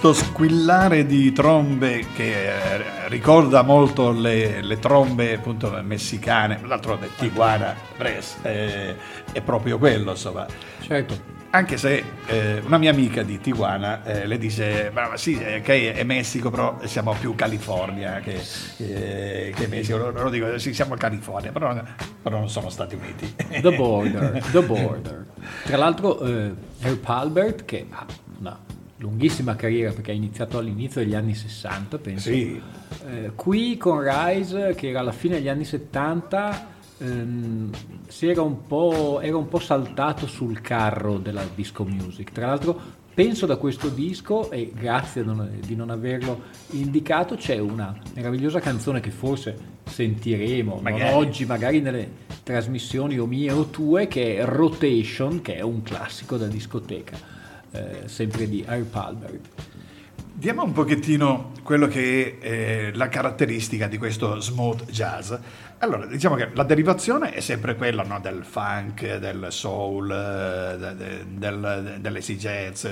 Questo 0.00 0.24
squillare 0.24 1.04
di 1.04 1.30
trombe 1.30 2.06
che 2.14 2.54
eh, 2.54 3.08
ricorda 3.08 3.60
molto 3.60 4.12
le, 4.12 4.62
le 4.62 4.78
trombe 4.78 5.34
appunto 5.34 5.78
messicane, 5.82 6.58
d'altronde 6.66 7.10
Tijuana, 7.18 7.76
Bres, 7.98 8.38
eh, 8.40 8.96
è 9.30 9.42
proprio 9.42 9.76
quello 9.76 10.12
insomma. 10.12 10.46
Certo. 10.80 11.38
Anche 11.50 11.76
se 11.76 12.02
eh, 12.24 12.62
una 12.64 12.78
mia 12.78 12.90
amica 12.92 13.22
di 13.22 13.40
Tijuana 13.40 14.02
eh, 14.02 14.26
le 14.26 14.38
dice, 14.38 14.90
ma 14.94 15.18
sì, 15.18 15.34
ok, 15.34 15.68
è 15.68 16.02
Messico, 16.04 16.48
però 16.48 16.78
siamo 16.84 17.14
più 17.20 17.34
California 17.34 18.20
che, 18.20 18.40
eh, 18.78 19.52
che 19.54 19.66
Messico. 19.66 19.98
Loro 19.98 20.30
dico, 20.30 20.58
sì, 20.58 20.72
siamo 20.72 20.94
California, 20.94 21.52
però, 21.52 21.78
però, 22.22 22.38
non 22.38 22.48
sono 22.48 22.70
Stati 22.70 22.94
Uniti. 22.94 23.34
The 23.60 23.72
border, 23.76 24.42
the 24.50 24.62
border. 24.62 25.26
Tra 25.64 25.76
l'altro 25.76 26.20
eh, 26.22 26.54
Herb 26.80 27.04
Albert, 27.04 27.66
che 27.66 27.86
ha 27.90 28.06
una 28.38 28.58
lunghissima 29.00 29.56
carriera 29.56 29.92
perché 29.92 30.10
ha 30.10 30.14
iniziato 30.14 30.58
all'inizio 30.58 31.00
degli 31.00 31.14
anni 31.14 31.34
60, 31.34 31.98
penso. 31.98 32.30
Sì. 32.30 32.60
Eh, 33.06 33.32
qui 33.34 33.76
con 33.76 34.00
Rise, 34.02 34.74
che 34.76 34.90
era 34.90 35.00
alla 35.00 35.12
fine 35.12 35.36
degli 35.36 35.48
anni 35.48 35.64
70, 35.64 36.68
ehm, 36.98 37.70
si 38.08 38.28
era, 38.28 38.42
un 38.42 38.58
era 39.22 39.36
un 39.36 39.48
po' 39.48 39.58
saltato 39.58 40.26
sul 40.26 40.60
carro 40.60 41.18
della 41.18 41.44
disco 41.54 41.84
music. 41.84 42.30
Tra 42.30 42.46
l'altro 42.46 42.98
penso 43.12 43.46
da 43.46 43.56
questo 43.56 43.88
disco, 43.88 44.50
e 44.50 44.70
grazie 44.74 45.24
di 45.60 45.74
non 45.74 45.88
averlo 45.88 46.42
indicato, 46.70 47.36
c'è 47.36 47.58
una 47.58 47.96
meravigliosa 48.14 48.60
canzone 48.60 49.00
che 49.00 49.10
forse 49.10 49.78
sentiremo 49.84 50.78
magari. 50.82 51.14
oggi, 51.14 51.46
magari 51.46 51.80
nelle 51.80 52.28
trasmissioni 52.42 53.18
o 53.18 53.24
mie 53.26 53.50
o 53.50 53.64
tue, 53.66 54.08
che 54.08 54.36
è 54.36 54.44
Rotation, 54.44 55.40
che 55.40 55.56
è 55.56 55.62
un 55.62 55.82
classico 55.82 56.36
da 56.36 56.46
discoteca 56.46 57.38
eh, 57.72 58.02
sempre 58.06 58.48
di 58.48 58.64
Air 58.66 58.84
Palmer. 58.84 59.38
Diamo 60.32 60.62
un 60.62 60.72
pochettino 60.72 61.52
quello 61.62 61.86
che 61.86 62.38
è 62.40 62.46
eh, 62.46 62.90
la 62.94 63.08
caratteristica 63.08 63.86
di 63.88 63.98
questo 63.98 64.40
smooth 64.40 64.90
jazz. 64.90 65.34
Allora, 65.78 66.06
diciamo 66.06 66.34
che 66.34 66.48
la 66.54 66.62
derivazione 66.62 67.32
è 67.32 67.40
sempre 67.40 67.74
quella 67.76 68.02
no, 68.04 68.20
del 68.20 68.44
funk, 68.44 69.18
del 69.18 69.48
soul, 69.50 70.10
eh, 70.10 70.94
del, 70.94 71.26
del, 71.26 71.96
dell'easy 72.00 72.36
jazz, 72.36 72.86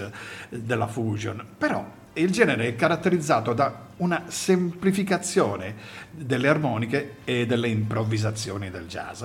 della 0.50 0.86
fusion, 0.86 1.42
però 1.56 1.86
il 2.14 2.30
genere 2.30 2.66
è 2.66 2.74
caratterizzato 2.74 3.54
da 3.54 3.86
una 3.98 4.24
semplificazione 4.26 5.74
delle 6.10 6.48
armoniche 6.48 7.16
e 7.24 7.46
delle 7.46 7.68
improvvisazioni 7.68 8.70
del 8.70 8.86
jazz 8.86 9.24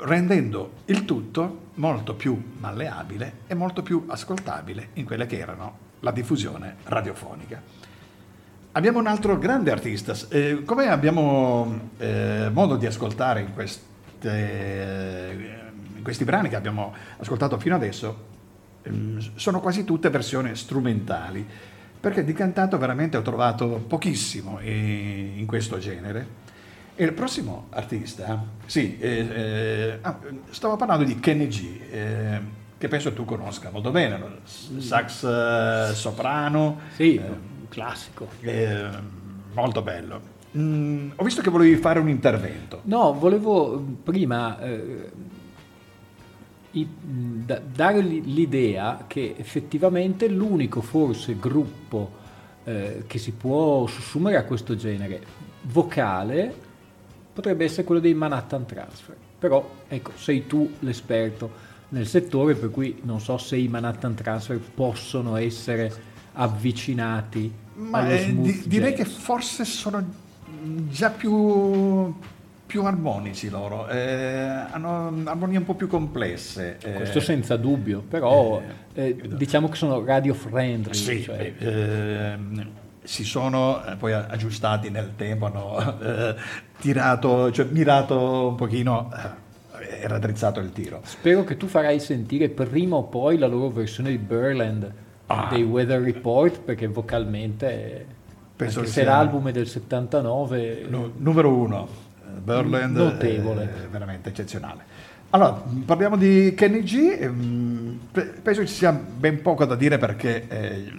rendendo 0.00 0.72
il 0.86 1.04
tutto 1.04 1.66
molto 1.74 2.14
più 2.14 2.40
malleabile 2.58 3.40
e 3.46 3.54
molto 3.54 3.82
più 3.82 4.04
ascoltabile 4.08 4.88
in 4.94 5.04
quelle 5.04 5.26
che 5.26 5.38
erano 5.38 5.86
la 6.00 6.10
diffusione 6.10 6.76
radiofonica. 6.84 7.60
Abbiamo 8.72 8.98
un 8.98 9.06
altro 9.06 9.38
grande 9.38 9.70
artista, 9.70 10.14
eh, 10.28 10.62
come 10.64 10.88
abbiamo 10.88 11.90
eh, 11.98 12.48
modo 12.52 12.76
di 12.76 12.86
ascoltare 12.86 13.40
in, 13.40 13.52
queste, 13.52 13.88
in, 15.96 16.02
questi 16.02 16.24
brani 16.24 16.48
che 16.48 16.56
abbiamo 16.56 16.94
ascoltato 17.18 17.58
fino 17.58 17.74
adesso, 17.74 18.26
ehm, 18.82 19.34
sono 19.34 19.60
quasi 19.60 19.84
tutte 19.84 20.10
versioni 20.10 20.54
strumentali, 20.54 21.44
perché 22.00 22.22
di 22.22 22.32
cantato 22.32 22.78
veramente 22.78 23.16
ho 23.16 23.22
trovato 23.22 23.84
pochissimo 23.88 24.60
in 24.60 25.44
questo 25.46 25.78
genere 25.78 26.46
e 27.00 27.04
il 27.04 27.12
prossimo 27.12 27.66
artista, 27.70 28.44
sì, 28.66 28.98
eh, 28.98 29.18
eh, 29.18 29.98
ah, 30.00 30.18
stavo 30.50 30.74
parlando 30.74 31.04
di 31.04 31.20
Kenny 31.20 31.46
G, 31.46 31.80
eh, 31.92 32.40
che 32.76 32.88
penso 32.88 33.12
tu 33.12 33.24
conosca 33.24 33.70
molto 33.70 33.92
bene, 33.92 34.20
sax 34.42 35.22
eh, 35.22 35.94
soprano. 35.94 36.80
Sì, 36.96 37.14
eh, 37.14 37.22
classico. 37.68 38.26
Eh, 38.40 38.88
molto 39.54 39.80
bello. 39.80 40.20
Mm, 40.56 41.10
ho 41.14 41.22
visto 41.22 41.40
che 41.40 41.50
volevi 41.50 41.76
fare 41.76 42.00
un 42.00 42.08
intervento. 42.08 42.80
No, 42.86 43.12
volevo 43.12 43.80
prima 44.02 44.58
i, 46.72 46.88
da, 47.00 47.60
dare 47.60 48.00
l'idea 48.00 49.04
che 49.06 49.36
effettivamente 49.38 50.26
l'unico 50.26 50.80
forse 50.80 51.36
gruppo 51.38 52.16
che 52.64 53.18
si 53.18 53.32
può 53.32 53.86
sussumere 53.86 54.36
a 54.36 54.42
questo 54.42 54.74
genere 54.74 55.22
vocale 55.62 56.66
potrebbe 57.38 57.62
essere 57.62 57.84
quello 57.84 58.00
dei 58.00 58.14
Manhattan 58.14 58.66
Transfer. 58.66 59.14
Però 59.38 59.70
ecco, 59.86 60.10
sei 60.16 60.48
tu 60.48 60.74
l'esperto 60.80 61.66
nel 61.90 62.08
settore, 62.08 62.56
per 62.56 62.68
cui 62.70 62.98
non 63.02 63.20
so 63.20 63.38
se 63.38 63.56
i 63.56 63.68
Manhattan 63.68 64.14
Transfer 64.14 64.58
possono 64.58 65.36
essere 65.36 65.92
avvicinati. 66.32 67.52
Ma 67.74 68.10
eh, 68.10 68.34
di, 68.36 68.64
direi 68.66 68.92
che 68.92 69.04
forse 69.04 69.64
sono 69.64 70.04
già 70.90 71.10
più, 71.10 72.12
più 72.66 72.82
armonici 72.82 73.48
loro, 73.48 73.86
eh, 73.86 74.66
hanno 74.72 75.22
armonie 75.26 75.58
un 75.58 75.64
po' 75.64 75.74
più 75.74 75.86
complesse. 75.86 76.78
Eh, 76.82 76.94
Questo 76.94 77.20
senza 77.20 77.56
dubbio, 77.56 78.00
però 78.00 78.60
eh, 78.94 79.16
eh, 79.16 79.28
diciamo 79.36 79.68
che 79.68 79.76
sono 79.76 80.04
radio 80.04 80.34
friendly. 80.34 80.92
Sì, 80.92 81.22
cioè. 81.22 82.36
Si 83.08 83.24
sono 83.24 83.82
eh, 83.86 83.96
poi 83.96 84.12
aggiustati 84.12 84.90
nel 84.90 85.12
tempo, 85.16 85.46
hanno 85.46 85.98
eh, 85.98 86.34
tirato, 86.78 87.50
cioè 87.50 87.64
mirato 87.70 88.48
un 88.48 88.54
pochino 88.54 89.10
eh, 89.80 90.02
e 90.02 90.06
raddrizzato 90.06 90.60
il 90.60 90.72
tiro. 90.72 91.00
Spero 91.04 91.42
che 91.42 91.56
tu 91.56 91.68
farai 91.68 92.00
sentire 92.00 92.50
prima 92.50 92.96
o 92.96 93.04
poi 93.04 93.38
la 93.38 93.46
loro 93.46 93.70
versione 93.70 94.10
di 94.10 94.18
Burland 94.18 94.92
ah. 95.24 95.48
dei 95.50 95.62
Weather 95.62 96.02
Report 96.02 96.60
perché 96.60 96.86
vocalmente 96.86 98.06
Penso 98.54 98.84
se 98.84 99.04
l'album 99.04 99.48
è 99.48 99.52
del 99.52 99.68
79 99.68 100.86
no, 100.88 101.12
numero 101.16 101.54
uno 101.54 101.88
Burland 102.42 102.94
notevole 102.94 103.88
veramente 103.90 104.30
eccezionale 104.30 104.82
allora 105.30 105.62
parliamo 105.84 106.16
di 106.16 106.54
Kenny 106.56 106.82
G 106.82 107.16
ehm, 107.20 107.98
penso 108.42 108.66
ci 108.66 108.74
sia 108.74 108.92
ben 108.92 109.40
poco 109.42 109.64
da 109.64 109.76
dire 109.76 109.96
perché 109.96 110.48
eh, 110.48 110.92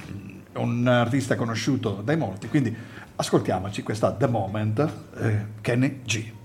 un 0.60 0.88
artista 0.88 1.36
conosciuto 1.36 2.02
dai 2.04 2.18
molti, 2.18 2.48
quindi 2.48 2.76
ascoltiamoci 3.16 3.84
questa 3.84 4.12
The 4.12 4.28
Moment, 4.28 4.92
eh, 5.18 5.46
Kenny 5.62 6.02
G. 6.04 6.38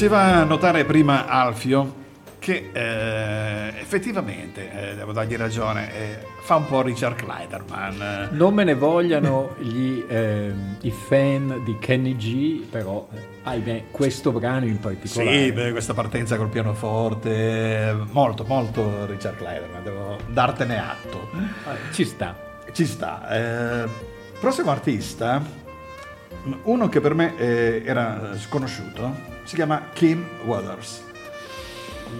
faceva 0.00 0.44
notare 0.44 0.86
prima 0.86 1.26
Alfio 1.26 1.98
che 2.38 2.70
eh, 2.72 3.78
effettivamente, 3.78 4.92
eh, 4.92 4.94
devo 4.94 5.12
dargli 5.12 5.36
ragione, 5.36 5.94
eh, 5.94 6.18
fa 6.40 6.54
un 6.54 6.64
po' 6.64 6.80
Richard 6.80 7.16
Kleiderman. 7.16 8.30
Non 8.30 8.54
me 8.54 8.64
ne 8.64 8.72
vogliano 8.72 9.56
gli, 9.58 10.02
ehm, 10.08 10.76
i 10.80 10.90
fan 10.90 11.62
di 11.66 11.76
Kenny 11.78 12.16
G, 12.16 12.62
però 12.70 13.06
eh, 13.12 13.18
ahimè, 13.42 13.84
questo 13.90 14.32
brano 14.32 14.64
in 14.64 14.80
particolare. 14.80 15.44
Sì, 15.44 15.52
beh, 15.52 15.70
questa 15.72 15.92
partenza 15.92 16.38
col 16.38 16.48
pianoforte, 16.48 17.94
molto, 18.10 18.44
molto 18.44 19.04
Richard 19.04 19.36
Kleiderman, 19.36 19.82
devo 19.82 20.16
dartene 20.28 20.80
atto. 20.80 21.28
Eh, 21.34 21.92
ci 21.92 22.06
sta. 22.06 22.34
Ci 22.72 22.86
sta. 22.86 23.28
Eh, 23.84 23.88
prossimo 24.40 24.70
artista, 24.70 25.42
uno 26.64 26.88
che 26.88 27.00
per 27.00 27.14
me 27.14 27.36
eh, 27.36 27.82
era 27.84 28.36
sconosciuto, 28.36 29.14
si 29.44 29.54
chiama 29.54 29.88
Kim 29.92 30.24
Waters. 30.44 31.02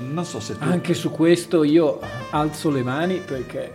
Non 0.01 0.25
so 0.25 0.41
se 0.41 0.57
tu... 0.57 0.63
Anche 0.65 0.95
su 0.95 1.11
questo 1.11 1.65
io 1.65 1.99
alzo 2.31 2.71
le 2.71 2.83
mani 2.83 3.17
perché 3.19 3.73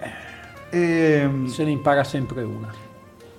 E, 0.69 1.29
se 1.47 1.63
ne 1.63 1.71
impara 1.71 2.03
sempre 2.03 2.41
una. 2.43 2.73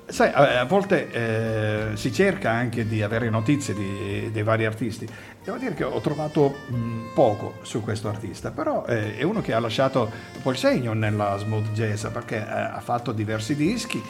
sai, 0.06 0.30
a, 0.32 0.60
a 0.60 0.64
volte 0.64 1.10
eh, 1.10 1.96
si 1.96 2.12
cerca 2.12 2.50
anche 2.50 2.86
di 2.86 3.02
avere 3.02 3.28
notizie 3.30 3.74
di- 3.74 4.30
dei 4.30 4.42
vari 4.42 4.64
artisti. 4.66 5.08
Devo 5.46 5.58
dire 5.58 5.74
che 5.74 5.84
ho 5.84 6.00
trovato 6.00 6.56
mh, 6.66 7.12
poco 7.14 7.58
su 7.62 7.80
questo 7.80 8.08
artista, 8.08 8.50
però 8.50 8.84
eh, 8.84 9.16
è 9.16 9.22
uno 9.22 9.40
che 9.40 9.52
ha 9.52 9.60
lasciato 9.60 10.10
un 10.34 10.42
po' 10.42 10.50
il 10.50 10.56
segno 10.56 10.92
nella 10.92 11.36
smooth 11.38 11.70
jazz 11.70 12.04
perché 12.06 12.38
eh, 12.38 12.50
ha 12.50 12.80
fatto 12.80 13.12
diversi 13.12 13.54
dischi, 13.54 14.02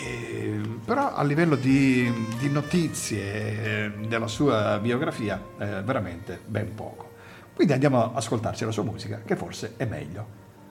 eh, 0.00 0.60
però 0.84 1.12
a 1.12 1.24
livello 1.24 1.56
di, 1.56 2.08
di 2.38 2.48
notizie 2.48 3.24
eh, 3.24 3.92
della 4.06 4.28
sua 4.28 4.78
biografia 4.78 5.42
eh, 5.58 5.82
veramente 5.82 6.38
ben 6.46 6.72
poco. 6.72 7.14
Quindi 7.52 7.72
andiamo 7.72 8.04
ad 8.04 8.10
ascoltarci 8.14 8.64
la 8.64 8.70
sua 8.70 8.84
musica, 8.84 9.22
che 9.24 9.34
forse 9.34 9.72
è 9.76 9.86
meglio. 9.86 10.24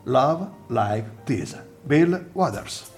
Love 0.04 0.48
Like 0.68 1.10
This, 1.26 1.62
Bill 1.82 2.30
Waters. 2.32 2.95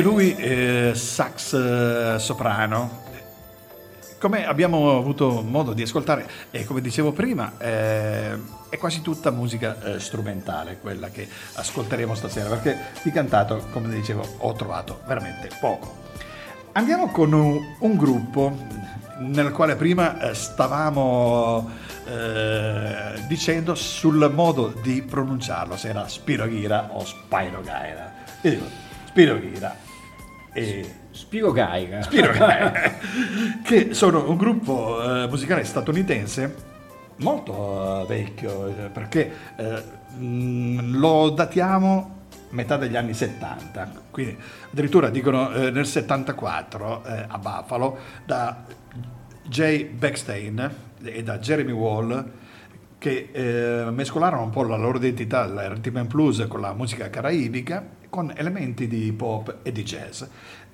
Anche 0.00 0.12
lui 0.14 0.34
eh, 0.34 0.92
sax 0.94 1.52
eh, 1.52 2.18
soprano. 2.18 3.02
Come 4.18 4.46
abbiamo 4.46 4.96
avuto 4.96 5.42
modo 5.42 5.74
di 5.74 5.82
ascoltare 5.82 6.26
e 6.50 6.64
come 6.64 6.80
dicevo 6.80 7.12
prima, 7.12 7.52
eh, 7.58 8.32
è 8.70 8.78
quasi 8.78 9.02
tutta 9.02 9.30
musica 9.30 9.76
eh, 9.82 10.00
strumentale 10.00 10.78
quella 10.80 11.10
che 11.10 11.28
ascolteremo 11.52 12.14
stasera, 12.14 12.48
perché 12.48 12.78
di 13.02 13.10
cantato, 13.10 13.66
come 13.72 13.90
dicevo, 13.90 14.26
ho 14.38 14.52
trovato 14.54 15.02
veramente 15.06 15.50
poco. 15.60 15.94
Andiamo 16.72 17.10
con 17.10 17.34
un, 17.34 17.58
un 17.80 17.96
gruppo 17.98 18.56
nel 19.18 19.52
quale 19.52 19.76
prima 19.76 20.18
eh, 20.18 20.34
stavamo 20.34 21.70
eh, 22.06 23.22
dicendo 23.28 23.74
sul 23.74 24.30
modo 24.32 24.68
di 24.82 25.02
pronunciarlo, 25.02 25.76
se 25.76 25.90
era 25.90 26.08
Spiroghira 26.08 26.88
o 26.92 27.04
Spyrogaira. 27.04 28.12
Io 28.40 28.50
dico 28.50 28.64
Spiroghira 29.08 29.88
e 30.52 30.94
Spiro 31.10 31.52
Gaira. 31.52 32.02
Spiro 32.02 32.32
Gaira, 32.32 32.72
che 33.62 33.94
sono 33.94 34.28
un 34.28 34.36
gruppo 34.36 35.02
eh, 35.02 35.28
musicale 35.28 35.64
statunitense 35.64 36.68
molto 37.16 38.02
eh, 38.02 38.06
vecchio, 38.06 38.66
eh, 38.66 38.88
perché 38.88 39.32
eh, 39.56 39.82
mh, 40.16 40.98
lo 40.98 41.30
datiamo 41.30 42.18
metà 42.50 42.76
degli 42.76 42.96
anni 42.96 43.14
70, 43.14 43.92
quindi 44.10 44.36
addirittura 44.70 45.08
dicono 45.08 45.52
eh, 45.52 45.70
nel 45.70 45.86
74 45.86 47.04
eh, 47.04 47.24
a 47.28 47.38
Buffalo 47.38 47.98
da 48.24 48.64
Jay 49.42 49.84
Beckstein 49.84 50.70
e 51.02 51.22
da 51.22 51.38
Jeremy 51.38 51.72
Wall 51.72 52.32
che 52.98 53.30
eh, 53.32 53.90
mescolarono 53.90 54.42
un 54.42 54.50
po' 54.50 54.62
la 54.62 54.76
loro 54.76 54.98
identità, 54.98 55.44
il 55.44 55.54
rhythm 55.54 55.96
and 55.96 56.08
blues 56.08 56.44
con 56.48 56.60
la 56.60 56.74
musica 56.74 57.08
caraibica, 57.08 57.82
con 58.10 58.32
elementi 58.36 58.86
di 58.86 59.12
pop 59.12 59.58
e 59.62 59.72
di 59.72 59.82
jazz 59.82 60.22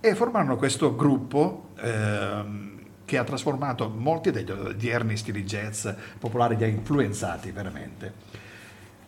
e 0.00 0.14
formarono 0.14 0.56
questo 0.56 0.96
gruppo 0.96 1.68
ehm, 1.78 2.74
che 3.04 3.18
ha 3.18 3.24
trasformato 3.24 3.88
molti 3.88 4.30
degli 4.30 4.50
odierni 4.50 5.16
stili 5.16 5.44
jazz 5.44 5.88
popolari, 6.18 6.56
li 6.56 6.64
ha 6.64 6.66
influenzati 6.66 7.52
veramente. 7.52 8.34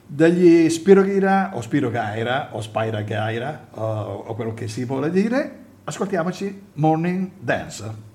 Dagli 0.07 0.71
Spiroghira 0.71 1.51
o 1.55 1.61
Spirogaira 1.61 2.51
o 2.53 2.61
Spira 2.61 3.03
Gaira 3.03 3.69
o, 3.73 3.83
o 3.83 4.35
quello 4.35 4.55
che 4.55 4.69
si 4.69 4.85
vuole 4.85 5.11
dire, 5.11 5.65
ascoltiamoci 5.85 6.63
Morning 6.75 7.31
Dance. 7.41 8.08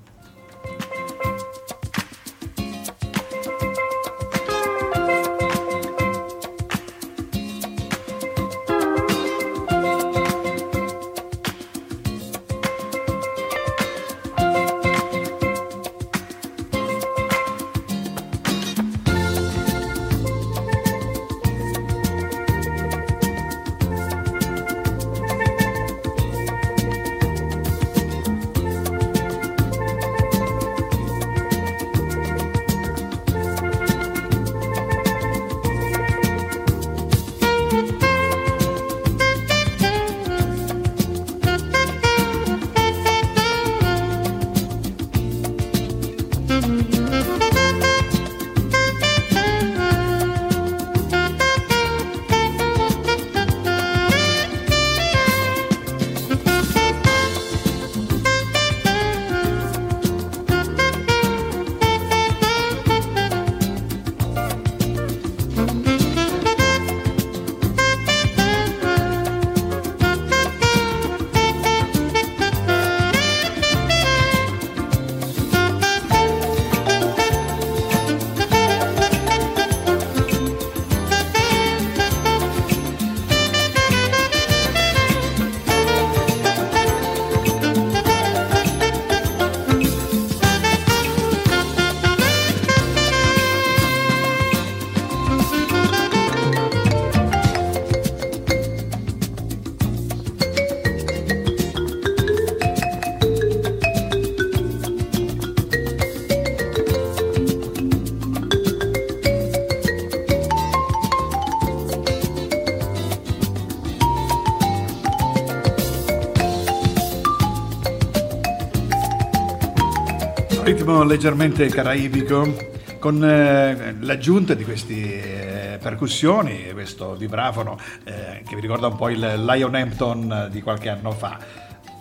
Ritmo 120.64 121.03
leggermente 121.03 121.68
caraibico 121.68 122.55
con 122.97 123.22
eh, 123.22 123.97
l'aggiunta 123.99 124.53
di 124.53 124.64
queste 124.64 125.74
eh, 125.74 125.78
percussioni, 125.78 126.70
questo 126.72 127.16
vibrafono 127.16 127.78
eh, 128.05 128.43
che 128.47 128.55
mi 128.55 128.61
ricorda 128.61 128.88
un 128.88 128.95
po' 128.95 129.09
il 129.09 129.20
Lion 129.20 129.76
Hampton 129.76 130.47
di 130.49 130.61
qualche 130.61 130.88
anno 130.88 131.11
fa. 131.11 131.38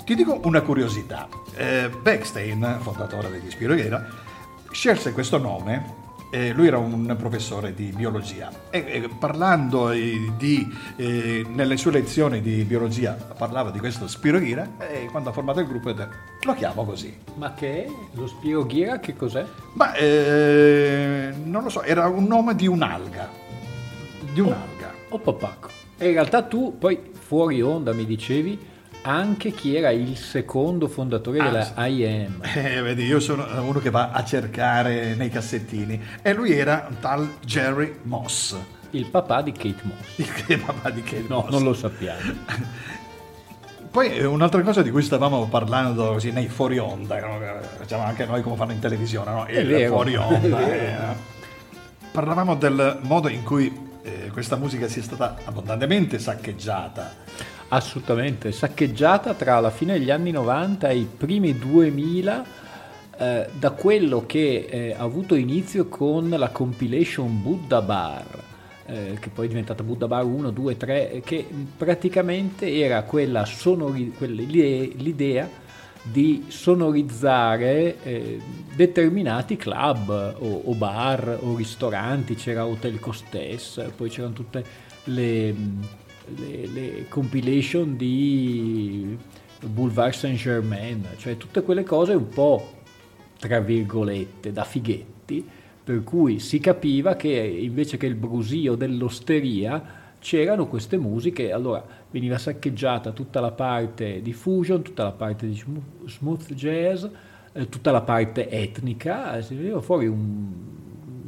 Ti 0.04 0.14
dico 0.14 0.40
una 0.44 0.60
curiosità. 0.60 1.28
Eh, 1.56 1.90
Beckstein, 1.90 2.78
fondatore 2.80 3.30
degli 3.30 3.50
Spiroghera, 3.50 4.06
scelse 4.70 5.12
questo 5.12 5.38
nome 5.38 6.01
eh, 6.32 6.52
lui 6.52 6.66
era 6.66 6.78
un 6.78 7.14
professore 7.18 7.74
di 7.74 7.92
biologia 7.94 8.50
e, 8.70 8.78
e 8.78 9.10
parlando 9.18 9.90
di, 9.90 10.66
eh, 10.96 11.44
nelle 11.46 11.76
sue 11.76 11.90
lezioni 11.92 12.40
di 12.40 12.64
biologia 12.64 13.12
parlava 13.12 13.70
di 13.70 13.78
questo 13.78 14.08
Spiroghira 14.08 14.66
e 14.78 15.08
quando 15.10 15.28
ha 15.28 15.32
formato 15.34 15.60
il 15.60 15.66
gruppo 15.66 15.90
ha 15.90 15.92
detto 15.92 16.14
lo 16.44 16.54
chiamo 16.54 16.86
così. 16.86 17.14
Ma 17.34 17.52
che 17.52 17.84
è? 17.84 17.90
Lo 18.12 18.26
Spiroghira 18.26 18.98
che 18.98 19.14
cos'è? 19.14 19.44
Ma 19.74 19.92
eh, 19.92 21.34
non 21.44 21.64
lo 21.64 21.68
so, 21.68 21.82
era 21.82 22.08
un 22.08 22.24
nome 22.24 22.54
di 22.54 22.66
un'alga. 22.66 23.28
Di 24.32 24.40
un'alga. 24.40 24.90
Oh, 25.10 25.16
oh 25.16 25.18
papacco. 25.18 25.68
E 25.98 26.06
in 26.06 26.12
realtà 26.14 26.42
tu 26.44 26.78
poi 26.78 26.98
fuori 27.12 27.60
onda 27.60 27.92
mi 27.92 28.06
dicevi 28.06 28.58
anche 29.02 29.50
chi 29.50 29.74
era 29.74 29.90
il 29.90 30.16
secondo 30.16 30.88
fondatore 30.88 31.38
ah, 31.38 31.44
della 31.44 31.64
sì. 31.64 31.72
IM. 31.76 32.40
Eh, 32.54 32.80
vedi, 32.82 33.04
io 33.04 33.20
sono 33.20 33.46
uno 33.62 33.78
che 33.80 33.90
va 33.90 34.10
a 34.10 34.24
cercare 34.24 35.14
nei 35.14 35.28
cassettini 35.28 36.00
e 36.22 36.32
lui 36.32 36.52
era 36.52 36.86
un 36.88 36.98
tal 37.00 37.28
Jerry 37.44 37.98
Moss. 38.02 38.56
Il 38.90 39.06
papà 39.06 39.42
di 39.42 39.52
Kate 39.52 39.82
Moss. 39.82 40.18
Il 40.48 40.60
papà 40.60 40.90
di 40.90 41.02
Kate 41.02 41.24
no, 41.28 41.40
Moss. 41.40 41.50
non 41.50 41.62
lo 41.64 41.74
sappiamo. 41.74 42.20
Poi 43.90 44.16
eh, 44.16 44.24
un'altra 44.24 44.62
cosa 44.62 44.80
di 44.80 44.90
cui 44.90 45.02
stavamo 45.02 45.46
parlando 45.48 46.12
così 46.12 46.30
nei 46.30 46.48
fuori 46.48 46.78
onda, 46.78 47.60
facciamo 47.76 48.04
anche 48.04 48.24
noi 48.24 48.40
come 48.40 48.56
fanno 48.56 48.72
in 48.72 48.78
televisione, 48.78 49.30
no? 49.30 49.46
il 49.50 49.66
vero, 49.66 49.92
fuori 49.92 50.16
onda. 50.16 50.72
Eh. 50.72 51.14
Parlavamo 52.10 52.54
del 52.54 53.00
modo 53.02 53.28
in 53.28 53.42
cui 53.42 53.90
eh, 54.02 54.30
questa 54.32 54.56
musica 54.56 54.88
sia 54.88 55.02
stata 55.02 55.36
abbondantemente 55.44 56.18
saccheggiata 56.18 57.16
Assolutamente, 57.74 58.52
saccheggiata 58.52 59.32
tra 59.32 59.58
la 59.58 59.70
fine 59.70 59.94
degli 59.98 60.10
anni 60.10 60.30
90 60.30 60.90
e 60.90 60.96
i 60.98 61.08
primi 61.16 61.56
2000 61.56 62.44
eh, 63.16 63.48
da 63.58 63.70
quello 63.70 64.26
che 64.26 64.66
eh, 64.68 64.92
ha 64.92 65.02
avuto 65.02 65.34
inizio 65.34 65.86
con 65.86 66.28
la 66.28 66.50
compilation 66.50 67.40
Buddha 67.40 67.80
Bar, 67.80 68.44
eh, 68.84 69.16
che 69.18 69.30
poi 69.30 69.46
è 69.46 69.48
diventata 69.48 69.82
Buddha 69.82 70.06
Bar 70.06 70.22
1, 70.22 70.50
2, 70.50 70.76
3, 70.76 71.22
che 71.24 71.46
praticamente 71.74 72.70
era 72.70 73.04
quella 73.04 73.46
sonori- 73.46 74.12
l'idea 74.18 75.48
di 76.02 76.44
sonorizzare 76.48 78.02
eh, 78.02 78.38
determinati 78.74 79.56
club 79.56 80.10
o, 80.40 80.62
o, 80.66 80.74
bar 80.74 81.38
o 81.40 81.56
ristoranti, 81.56 82.34
c'era 82.34 82.66
Hotel 82.66 83.00
Costes, 83.00 83.82
poi 83.96 84.10
c'erano 84.10 84.34
tutte 84.34 84.90
le 85.04 85.54
le, 86.36 86.66
le 86.66 87.08
compilation 87.08 87.96
di 87.96 89.16
Boulevard 89.66 90.12
Saint 90.12 90.38
Germain, 90.38 91.06
cioè 91.16 91.36
tutte 91.36 91.62
quelle 91.62 91.84
cose 91.84 92.14
un 92.14 92.28
po' 92.28 92.80
tra 93.38 93.60
virgolette 93.60 94.52
da 94.52 94.64
fighetti, 94.64 95.46
per 95.84 96.04
cui 96.04 96.38
si 96.38 96.60
capiva 96.60 97.16
che 97.16 97.30
invece 97.30 97.96
che 97.96 98.06
il 98.06 98.14
brusio 98.14 98.76
dell'osteria 98.76 100.00
c'erano 100.20 100.68
queste 100.68 100.96
musiche, 100.96 101.50
allora 101.50 101.84
veniva 102.10 102.38
saccheggiata 102.38 103.10
tutta 103.10 103.40
la 103.40 103.50
parte 103.50 104.22
di 104.22 104.32
fusion, 104.32 104.82
tutta 104.82 105.02
la 105.02 105.12
parte 105.12 105.48
di 105.48 105.60
smooth 106.06 106.54
jazz, 106.54 107.04
eh, 107.52 107.68
tutta 107.68 107.90
la 107.90 108.02
parte 108.02 108.48
etnica, 108.48 109.42
si 109.42 109.56
veniva 109.56 109.80
fuori 109.80 110.06
un, 110.06 110.72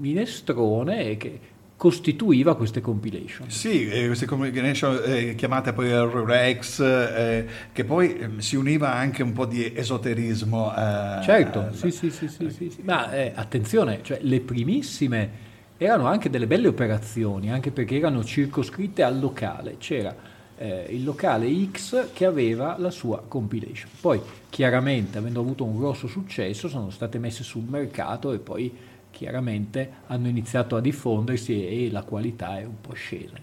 minestrone 0.04 1.16
che 1.16 1.40
costituiva 1.84 2.56
queste 2.56 2.80
compilation. 2.80 3.50
Sì, 3.50 3.90
eh, 3.90 4.06
queste 4.06 4.24
compilation 4.24 5.02
eh, 5.04 5.34
chiamate 5.34 5.74
poi 5.74 5.90
Rex, 6.24 6.80
eh, 6.80 7.46
che 7.72 7.84
poi 7.84 8.16
ehm, 8.16 8.38
si 8.38 8.56
univa 8.56 8.94
anche 8.94 9.22
un 9.22 9.34
po' 9.34 9.44
di 9.44 9.70
esoterismo. 9.76 10.74
Eh, 10.74 11.20
certo, 11.22 11.68
sì, 11.74 11.90
sì, 11.90 12.08
sì, 12.08 12.26
sì, 12.26 12.48
sì, 12.48 12.70
sì. 12.70 12.80
ma 12.84 13.12
eh, 13.12 13.32
attenzione, 13.34 14.00
cioè, 14.00 14.18
le 14.22 14.40
primissime 14.40 15.30
erano 15.76 16.06
anche 16.06 16.30
delle 16.30 16.46
belle 16.46 16.68
operazioni, 16.68 17.52
anche 17.52 17.70
perché 17.70 17.98
erano 17.98 18.24
circoscritte 18.24 19.02
al 19.02 19.20
locale. 19.20 19.76
C'era 19.76 20.16
eh, 20.56 20.86
il 20.88 21.04
locale 21.04 21.46
X 21.70 22.14
che 22.14 22.24
aveva 22.24 22.76
la 22.78 22.90
sua 22.90 23.22
compilation. 23.28 23.90
Poi, 24.00 24.18
chiaramente, 24.48 25.18
avendo 25.18 25.40
avuto 25.40 25.64
un 25.64 25.76
grosso 25.76 26.06
successo, 26.06 26.66
sono 26.66 26.88
state 26.88 27.18
messe 27.18 27.44
sul 27.44 27.64
mercato 27.68 28.32
e 28.32 28.38
poi 28.38 28.74
chiaramente 29.14 29.90
hanno 30.08 30.26
iniziato 30.26 30.74
a 30.74 30.80
diffondersi 30.80 31.66
e 31.66 31.90
la 31.90 32.02
qualità 32.02 32.58
è 32.58 32.64
un 32.64 32.80
po' 32.80 32.92
scesa. 32.92 33.36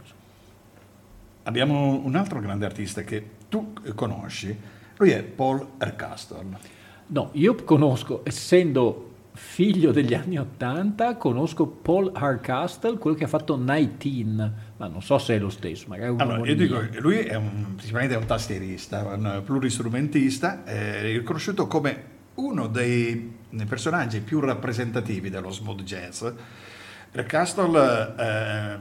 Abbiamo 1.43 2.01
un 2.03 2.15
altro 2.15 2.39
grande 2.41 2.65
artista 2.65 3.01
che 3.03 3.23
tu 3.47 3.73
conosci, 3.95 4.55
lui 4.97 5.09
è 5.09 5.23
Paul 5.23 5.65
Ercastle. 5.77 6.45
No, 7.07 7.29
io 7.33 7.55
conosco, 7.55 8.21
essendo 8.25 9.07
figlio 9.33 9.91
degli 9.91 10.13
anni 10.13 10.37
Ottanta, 10.37 11.15
conosco 11.15 11.65
Paul 11.65 12.11
Hardcastle, 12.13 12.97
quello 12.97 13.15
che 13.15 13.23
ha 13.23 13.27
fatto 13.27 13.55
19, 13.55 14.51
ma 14.77 14.87
non 14.87 15.01
so 15.01 15.17
se 15.17 15.35
è 15.35 15.39
lo 15.39 15.49
stesso, 15.49 15.85
magari 15.87 16.11
un 16.11 16.19
allora, 16.19 16.45
io 16.45 16.55
dico, 16.55 16.85
lui 16.99 17.19
è 17.19 17.35
un, 17.35 17.77
è 17.79 18.15
un 18.15 18.25
tastierista, 18.25 19.05
un 19.05 19.41
pluristrumentista, 19.45 20.63
è 20.65 21.13
riconosciuto 21.13 21.67
come 21.67 22.03
uno 22.35 22.67
dei 22.67 23.39
personaggi 23.67 24.21
più 24.21 24.39
rappresentativi 24.39 25.29
dello 25.29 25.51
smooth 25.51 25.81
jazz. 25.83 26.25
Castle 27.25 28.15
eh, 28.17 28.79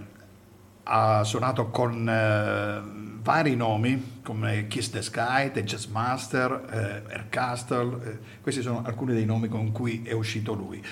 ha 0.84 1.24
suonato 1.24 1.68
con 1.70 2.08
eh, 2.08 3.08
vari 3.22 3.54
nomi 3.54 4.20
come 4.22 4.66
Kiss 4.68 4.90
the 4.90 5.02
Sky, 5.02 5.50
The 5.50 5.64
Jazz 5.64 5.86
Master, 5.86 6.64
eh, 6.70 7.12
Air 7.12 7.26
Castle, 7.28 7.98
eh, 8.04 8.18
questi 8.40 8.62
sono 8.62 8.82
alcuni 8.84 9.12
dei 9.12 9.24
nomi 9.24 9.48
con 9.48 9.72
cui 9.72 10.02
è 10.04 10.12
uscito 10.12 10.54
lui. 10.54 10.82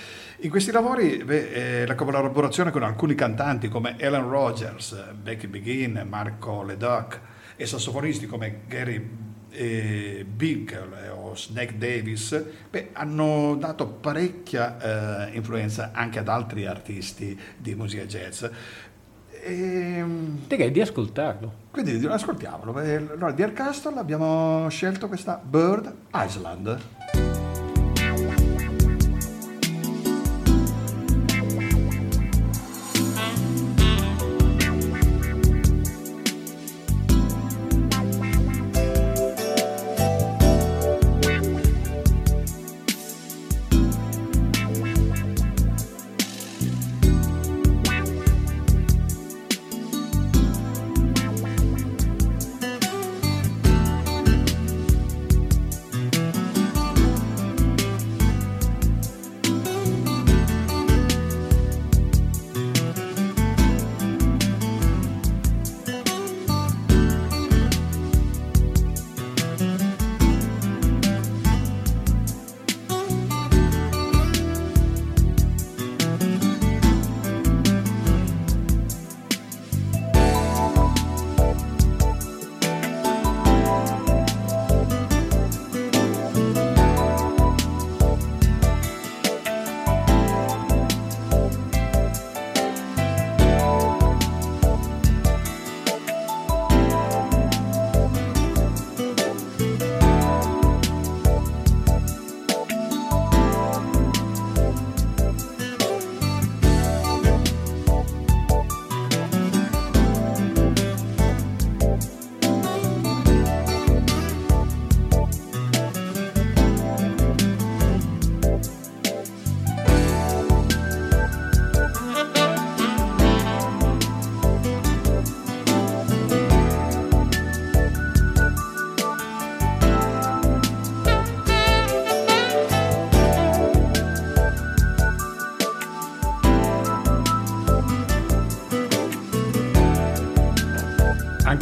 In 0.41 0.51
questi 0.51 0.71
lavori 0.71 1.23
beh, 1.25 1.83
eh, 1.83 1.87
la 1.87 1.95
collaborazione 1.95 2.71
con 2.71 2.83
alcuni 2.83 3.15
cantanti 3.15 3.69
come 3.69 3.99
Ellen 3.99 4.29
Rogers, 4.29 4.95
Becky 5.21 5.47
Begin, 5.47 6.05
Marco 6.09 6.63
Leduc 6.63 7.21
e 7.57 7.67
sassofonisti 7.67 8.27
come 8.27 8.61
Gary 8.69 9.28
eh, 9.59 10.25
Binkle 10.25 11.09
o 11.09 11.35
Snake 11.35 11.77
Davis 11.77 12.41
beh, 12.71 12.91
hanno 12.93 13.57
dato 13.59 13.89
parecchia 13.89 15.27
eh, 15.27 15.37
influenza 15.37 15.91
anche 15.93 16.21
ad 16.21 16.29
altri 16.29 16.65
artisti 16.65 17.39
di 17.57 17.75
musica 17.75 18.05
jazz. 18.05 18.45
E, 18.45 19.53
ehm, 19.53 20.47
Direi 20.47 20.71
di 20.71 20.81
ascoltarlo. 20.81 21.67
Quindi 21.73 22.05
ascoltiamolo. 22.07 22.73
Allora, 22.79 23.33
di 23.33 23.43
Air 23.43 23.53
Castle 23.53 23.99
abbiamo 23.99 24.69
scelto 24.69 25.09
questa 25.09 25.41
Bird 25.43 25.93
Island. 26.15 26.98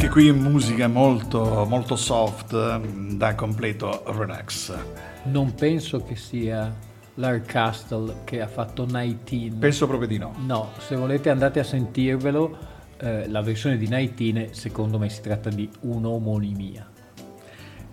Qui 0.09 0.33
musica 0.33 0.89
molto, 0.89 1.65
molto 1.65 1.95
soft, 1.95 2.77
da 3.15 3.35
completo 3.35 4.03
relax. 4.07 4.75
Non 5.23 5.55
penso 5.55 6.03
che 6.03 6.17
sia 6.17 6.75
l'Art 7.13 7.45
Castle 7.45 8.17
che 8.25 8.41
ha 8.41 8.47
fatto 8.47 8.83
19. 8.83 9.55
Penso 9.59 9.87
proprio 9.87 10.09
di 10.09 10.17
no. 10.17 10.33
No, 10.45 10.71
se 10.79 10.97
volete 10.97 11.29
andate 11.29 11.61
a 11.61 11.63
sentirvelo, 11.63 12.57
eh, 12.97 13.29
la 13.29 13.41
versione 13.41 13.77
di 13.77 13.87
19 13.87 14.49
secondo 14.51 14.99
me 14.99 15.07
si 15.07 15.21
tratta 15.21 15.49
di 15.49 15.69
un'omonimia. 15.79 16.85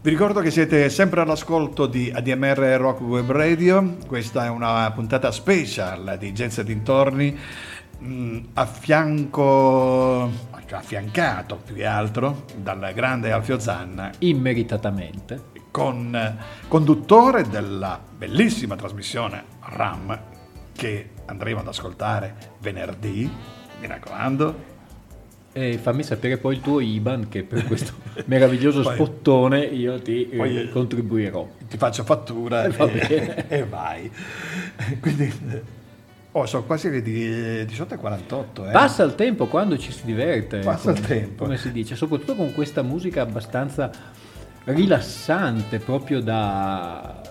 Vi 0.01 0.11
ricordo 0.11 0.41
che 0.41 0.51
siete 0.51 0.91
sempre 0.91 1.21
all'ascolto 1.21 1.87
di 1.87 2.11
ADMR 2.13 2.59
Rock 2.77 3.03
Web 3.03 3.31
Radio, 3.31 3.99
questa 4.09 4.47
è 4.47 4.49
una 4.49 4.91
puntata 4.91 5.31
special 5.31 6.17
di 6.19 6.33
Jazz 6.33 6.59
e 6.59 6.65
dintorni, 6.65 7.39
mm, 8.03 8.39
a 8.55 8.67
fianco 8.67 10.54
affiancato 10.71 11.57
più 11.57 11.75
che 11.75 11.85
altro 11.85 12.45
dal 12.57 12.93
grande 12.95 13.33
Alfio 13.33 13.59
Zanna. 13.59 14.11
Immeritatamente. 14.19 15.53
Con 15.71 16.15
eh, 16.15 16.37
conduttore 16.69 17.49
della 17.49 18.01
bellissima 18.17 18.77
trasmissione 18.77 19.45
RAM 19.61 20.19
che 20.73 21.11
andremo 21.27 21.61
ad 21.61 21.69
ascoltare 21.69 22.53
venerdì, 22.61 23.31
mi 23.81 23.87
raccomando. 23.87 24.73
E 25.53 25.79
fammi 25.79 26.03
sapere 26.03 26.37
poi 26.37 26.57
il 26.57 26.61
tuo 26.61 26.81
IBAN 26.81 27.29
che 27.29 27.45
per 27.45 27.65
questo 27.67 27.93
meraviglioso 28.25 28.83
poi, 28.83 28.95
spottone 28.95 29.61
io 29.61 30.01
ti 30.01 30.29
eh, 30.31 30.69
contribuirò. 30.71 31.49
Ti 31.69 31.77
faccio 31.77 32.05
fattura 32.05 32.65
e, 32.65 33.47
e 33.49 33.65
vai. 33.65 34.11
Quindi 35.01 35.74
Oh, 36.37 36.47
sono 36.47 36.65
quasi 36.65 36.91
le 36.91 36.99
18.48. 36.99 38.69
Eh. 38.69 38.71
Passa 38.73 39.05
il 39.05 39.15
tempo 39.15 39.47
quando 39.47 39.79
ci 39.79 39.93
si 39.93 40.05
diverte. 40.05 40.59
Passa 40.59 40.93
come, 40.93 40.99
il 40.99 41.07
tempo. 41.07 41.45
Come 41.45 41.57
si 41.57 41.71
dice, 41.71 41.95
soprattutto 41.95 42.35
con 42.35 42.53
questa 42.53 42.83
musica 42.83 43.23
abbastanza 43.23 43.89
rilassante, 44.65 45.79
proprio 45.79 46.21
da 46.21 47.23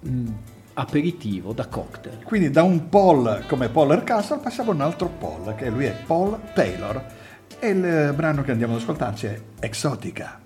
mh, 0.00 0.10
mm, 0.10 0.26
aperitivo, 0.74 1.52
da 1.52 1.66
cocktail. 1.66 2.22
Quindi 2.22 2.48
da 2.50 2.62
un 2.62 2.88
Paul 2.88 3.44
come 3.46 3.68
Paul 3.68 3.92
Ercastle 3.92 4.38
passiamo 4.38 4.70
a 4.70 4.74
un 4.74 4.80
altro 4.80 5.08
Paul, 5.08 5.54
che 5.54 5.68
lui 5.68 5.84
è 5.84 5.94
Paul 6.06 6.40
Taylor. 6.54 7.04
E 7.58 7.68
il 7.68 8.14
brano 8.16 8.42
che 8.42 8.50
andiamo 8.50 8.74
ad 8.76 8.80
ascoltarci 8.80 9.26
è 9.26 9.40
Exotica. 9.60 10.41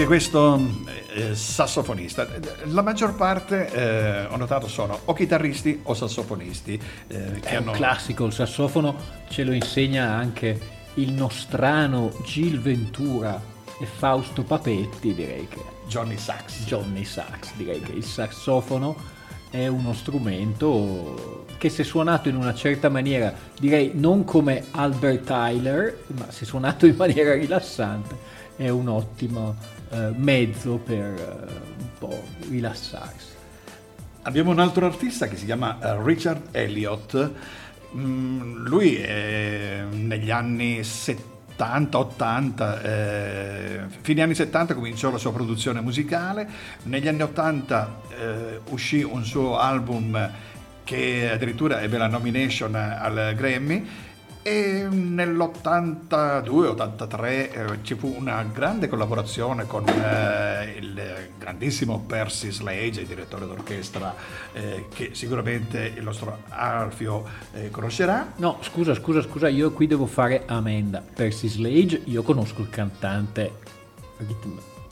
Anche 0.00 0.06
questo 0.06 0.58
eh, 1.14 1.34
sassofonista. 1.34 2.26
La 2.66 2.80
maggior 2.80 3.14
parte, 3.16 3.70
eh, 3.70 4.24
ho 4.24 4.36
notato, 4.36 4.66
sono 4.66 4.98
o 5.04 5.12
chitarristi 5.12 5.80
o 5.82 5.92
sassofonisti. 5.92 6.80
Eh, 7.06 7.40
È 7.40 7.56
hanno... 7.56 7.72
un 7.72 7.76
classico, 7.76 8.24
il 8.24 8.32
sassofono 8.32 8.96
ce 9.28 9.44
lo 9.44 9.52
insegna 9.52 10.10
anche 10.10 10.78
il 10.94 11.12
nostrano 11.12 12.12
Gil 12.24 12.60
Ventura 12.60 13.40
e 13.78 13.84
Fausto 13.84 14.42
Papetti, 14.42 15.14
direi 15.14 15.46
che... 15.48 15.78
Johnny 15.86 16.16
Sax. 16.16 16.64
Johnny 16.64 17.04
Sax, 17.04 17.52
direi 17.56 17.80
che 17.80 17.92
il 17.92 18.04
sassofono 18.04 18.96
è 19.50 19.66
uno 19.66 19.92
strumento 19.92 21.44
che 21.58 21.68
se 21.68 21.84
suonato 21.84 22.28
in 22.28 22.36
una 22.36 22.54
certa 22.54 22.88
maniera, 22.88 23.34
direi 23.58 23.90
non 23.94 24.24
come 24.24 24.64
Albert 24.70 25.24
Tyler, 25.24 26.04
ma 26.16 26.30
se 26.30 26.44
suonato 26.46 26.86
in 26.86 26.96
maniera 26.96 27.34
rilassante, 27.34 28.38
è 28.56 28.68
un 28.68 28.88
ottimo 28.88 29.56
eh, 29.90 30.12
mezzo 30.14 30.76
per 30.76 30.96
eh, 30.96 31.52
un 31.78 31.88
po' 31.98 32.22
rilassarsi. 32.48 33.38
Abbiamo 34.22 34.50
un 34.50 34.58
altro 34.58 34.86
artista 34.86 35.26
che 35.28 35.36
si 35.36 35.46
chiama 35.46 35.78
uh, 35.80 36.04
Richard 36.04 36.48
Elliott. 36.52 37.30
Mm, 37.96 38.66
lui 38.66 38.96
è 38.96 39.82
negli 39.90 40.30
anni 40.30 40.84
70, 40.84 41.98
80, 41.98 42.82
eh, 42.82 43.80
fine 44.02 44.22
anni 44.22 44.34
70 44.34 44.74
cominciò 44.74 45.10
la 45.10 45.18
sua 45.18 45.32
produzione 45.32 45.80
musicale, 45.80 46.48
negli 46.84 47.08
anni 47.08 47.22
80 47.22 48.00
eh, 48.08 48.60
uscì 48.68 49.02
un 49.02 49.24
suo 49.24 49.58
album 49.58 50.30
che 50.84 51.30
addirittura 51.30 51.80
ebbe 51.80 51.98
la 51.98 52.06
nomination 52.06 52.74
al 52.74 53.34
Grammy 53.34 53.86
e 54.42 54.88
nell'82-83 54.90 57.24
eh, 57.24 57.78
ci 57.82 57.94
fu 57.94 58.14
una 58.16 58.42
grande 58.42 58.88
collaborazione 58.88 59.66
con 59.66 59.86
eh, 59.88 60.76
il 60.78 61.28
grandissimo 61.38 62.02
Percy 62.06 62.50
Slade, 62.50 63.00
il 63.00 63.06
direttore 63.06 63.46
d'orchestra 63.46 64.14
eh, 64.52 64.86
che 64.92 65.10
sicuramente 65.12 65.92
il 65.94 66.02
nostro 66.02 66.42
Alfio 66.48 67.24
eh, 67.52 67.70
conoscerà. 67.70 68.32
No, 68.36 68.58
scusa, 68.62 68.94
scusa, 68.94 69.22
scusa, 69.22 69.48
io 69.48 69.70
qui 69.72 69.86
devo 69.86 70.06
fare 70.06 70.42
amenda. 70.46 71.02
Percy 71.14 71.48
Slade, 71.48 72.02
io 72.04 72.22
conosco 72.22 72.62
il 72.62 72.70
cantante 72.70 73.52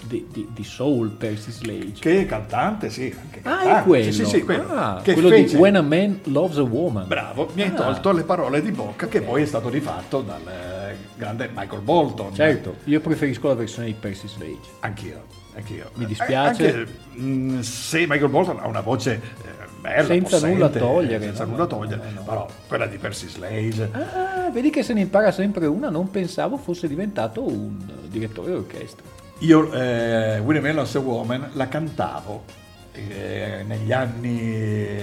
di, 0.06 0.26
di, 0.30 0.48
di, 0.52 0.64
soul 0.64 1.10
Percy 1.10 1.50
Slade. 1.50 1.92
Che 1.98 2.26
cantante, 2.26 2.90
sì. 2.90 3.08
Che 3.30 3.40
cantante. 3.40 3.68
Ah, 3.68 3.80
è 3.80 3.82
quello. 3.82 4.12
Sì, 4.12 4.24
sì, 4.24 4.42
quello. 4.42 4.68
Ah, 4.68 5.00
quello 5.02 5.28
fece... 5.28 5.54
di 5.54 5.60
When 5.60 5.76
a 5.76 5.82
Man 5.82 6.20
Loves 6.24 6.58
a 6.58 6.62
Woman. 6.62 7.06
Bravo, 7.06 7.50
mi 7.54 7.62
hai 7.62 7.68
ah. 7.68 7.74
tolto 7.74 8.12
le 8.12 8.22
parole 8.22 8.62
di 8.62 8.70
bocca 8.70 9.08
che 9.08 9.20
poi 9.20 9.42
è 9.42 9.46
stato 9.46 9.68
rifatto 9.68 10.20
dal 10.20 10.46
eh, 10.46 10.96
grande 11.16 11.50
Michael 11.52 11.82
Bolton. 11.82 12.34
Certo, 12.34 12.76
io 12.84 13.00
preferisco 13.00 13.48
la 13.48 13.54
versione 13.54 13.88
di 13.88 13.94
Percy 13.94 14.28
Slade. 14.28 14.58
Anch'io, 14.80 15.24
anch'io. 15.54 15.90
Mi 15.94 16.06
dispiace. 16.06 16.64
Eh, 16.64 16.78
anche, 16.78 16.92
mh, 17.14 17.22
mm, 17.22 17.60
se 17.60 18.00
Michael 18.00 18.30
Bolton 18.30 18.58
ha 18.60 18.66
una 18.66 18.80
voce... 18.80 19.20
Eh, 19.44 19.66
bella, 19.80 20.04
senza 20.04 20.36
possente, 20.36 20.54
nulla 20.54 20.68
togliere, 20.68 21.24
senza 21.24 21.44
no, 21.44 21.50
nulla 21.52 21.66
togliere, 21.66 22.02
no, 22.10 22.10
no, 22.10 22.22
però 22.22 22.48
quella 22.66 22.86
di 22.86 22.96
Percy 22.98 23.28
Slade. 23.28 23.90
Ah, 23.92 24.50
vedi 24.50 24.70
che 24.70 24.82
se 24.82 24.92
ne 24.92 25.00
impara 25.00 25.30
sempre 25.30 25.66
una, 25.66 25.88
non 25.88 26.10
pensavo 26.10 26.56
fosse 26.56 26.88
diventato 26.88 27.46
un 27.46 27.76
direttore 28.08 28.52
d'orchestra. 28.52 29.17
Io 29.40 29.72
eh, 29.72 30.40
William 30.40 30.64
Melons 30.64 30.94
a 30.96 30.98
Woman 30.98 31.50
la 31.52 31.68
cantavo 31.68 32.44
eh, 32.92 33.62
negli 33.64 33.92
anni 33.92 34.96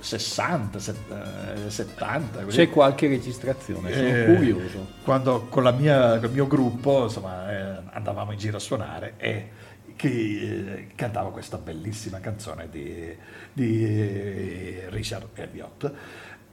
60, 0.00 0.78
70. 1.68 2.42
Così. 2.44 2.56
C'è 2.56 2.68
qualche 2.70 3.06
registrazione, 3.08 3.92
sono 3.92 4.08
eh, 4.08 4.24
curioso. 4.34 4.86
Quando 5.04 5.46
con, 5.48 5.62
mia, 5.78 6.18
con, 6.18 6.28
il 6.28 6.34
mio 6.34 6.46
gruppo 6.46 7.04
insomma, 7.04 7.50
eh, 7.50 7.82
andavamo 7.92 8.32
in 8.32 8.38
giro 8.38 8.56
a 8.56 8.60
suonare 8.60 9.14
e 9.16 9.48
che 9.94 10.08
eh, 10.08 10.86
cantava 10.94 11.30
questa 11.30 11.56
bellissima 11.56 12.18
canzone 12.18 12.68
di, 12.70 13.14
di 13.52 14.80
Richard 14.88 15.28
Elliott 15.34 15.92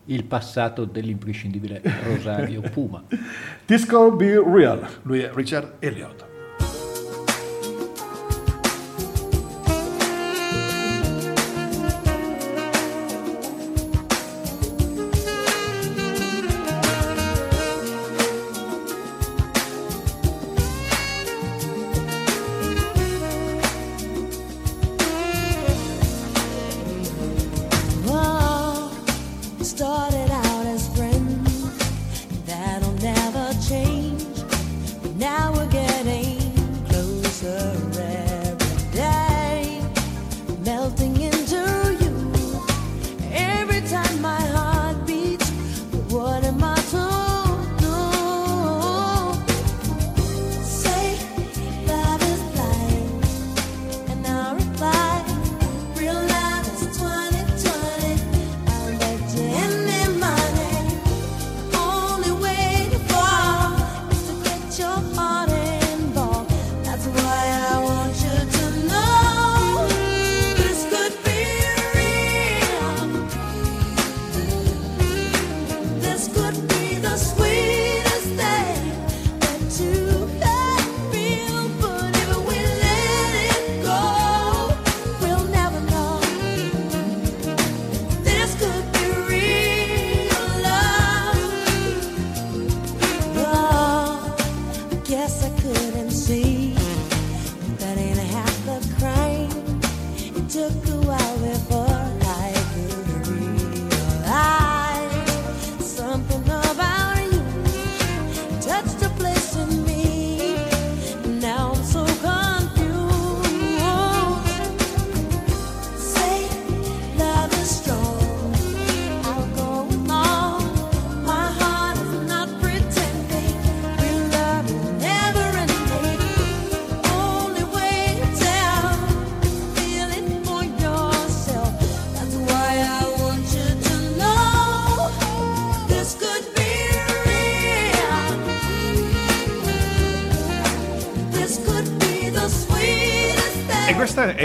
il 0.08 0.26
passato 0.26 0.86
dell'imprescindibile 0.86 1.82
Rosario 2.04 2.62
Puma. 2.62 3.04
This 3.66 3.88
Gonna 3.88 4.16
Be 4.16 4.34
Real, 4.46 4.88
lui 5.04 5.22
è 5.22 5.32
Richard 5.34 5.76
Elliott. 5.80 6.32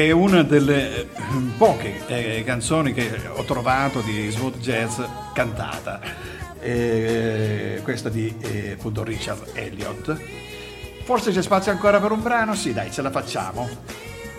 È 0.09 0.13
una 0.13 0.43
delle 0.43 1.03
eh, 1.03 1.07
poche 1.57 2.07
eh, 2.07 2.43
canzoni 2.45 2.93
che 2.95 3.11
ho 3.31 3.45
trovato 3.45 4.01
di 4.01 4.31
smooth 4.31 4.59
jazz 4.59 5.01
cantata. 5.35 6.01
Eh, 6.61 7.81
questa 7.83 8.09
di 8.09 8.35
eh, 8.41 8.73
appunto 8.73 9.05
Richard 9.05 9.51
Elliott. 9.53 10.17
Forse 11.05 11.31
c'è 11.31 11.43
spazio 11.43 11.73
ancora 11.73 12.01
per 12.01 12.13
un 12.13 12.23
brano? 12.23 12.55
Sì, 12.55 12.73
dai, 12.73 12.91
ce 12.91 13.03
la 13.03 13.11
facciamo. 13.11 13.69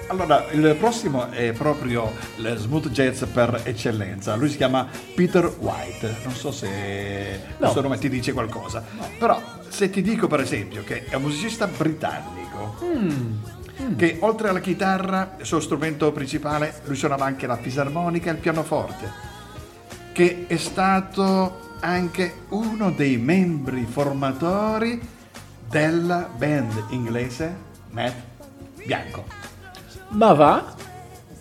Allora, 0.07 0.47
il 0.51 0.75
prossimo 0.79 1.29
è 1.29 1.51
proprio 1.51 2.11
il 2.37 2.55
smooth 2.57 2.89
jazz 2.89 3.23
per 3.25 3.61
eccellenza. 3.63 4.35
Lui 4.35 4.49
si 4.49 4.57
chiama 4.57 4.87
Peter 5.13 5.45
White. 5.59 6.17
Non 6.23 6.33
so 6.33 6.51
se 6.51 7.41
no. 7.47 7.57
questo 7.57 7.81
nome 7.81 7.99
ti 7.99 8.09
dice 8.09 8.33
qualcosa. 8.33 8.83
No. 8.97 9.07
Però, 9.19 9.39
se 9.67 9.89
ti 9.91 10.01
dico 10.01 10.27
per 10.27 10.39
esempio 10.39 10.83
che 10.83 11.05
è 11.05 11.15
un 11.15 11.21
musicista 11.21 11.67
britannico. 11.67 12.75
Mm 12.83 13.57
mm. 13.81 13.95
che 13.95 14.17
oltre 14.21 14.49
alla 14.49 14.59
chitarra, 14.59 15.35
il 15.39 15.45
suo 15.45 15.59
strumento 15.59 16.11
principale, 16.11 16.81
lui 16.85 16.95
suonava 16.95 17.25
anche 17.25 17.47
la 17.47 17.57
fisarmonica 17.57 18.29
e 18.29 18.33
il 18.33 18.39
pianoforte, 18.39 19.11
che 20.11 20.45
è 20.47 20.57
stato 20.57 21.67
anche 21.79 22.41
uno 22.49 22.91
dei 22.91 23.17
membri 23.17 23.85
formatori 23.85 24.99
della 25.69 26.27
band 26.35 26.85
inglese 26.89 27.55
Matt 27.91 28.15
Bianco. 28.85 29.25
Ma 30.09 30.33
va? 30.33 30.75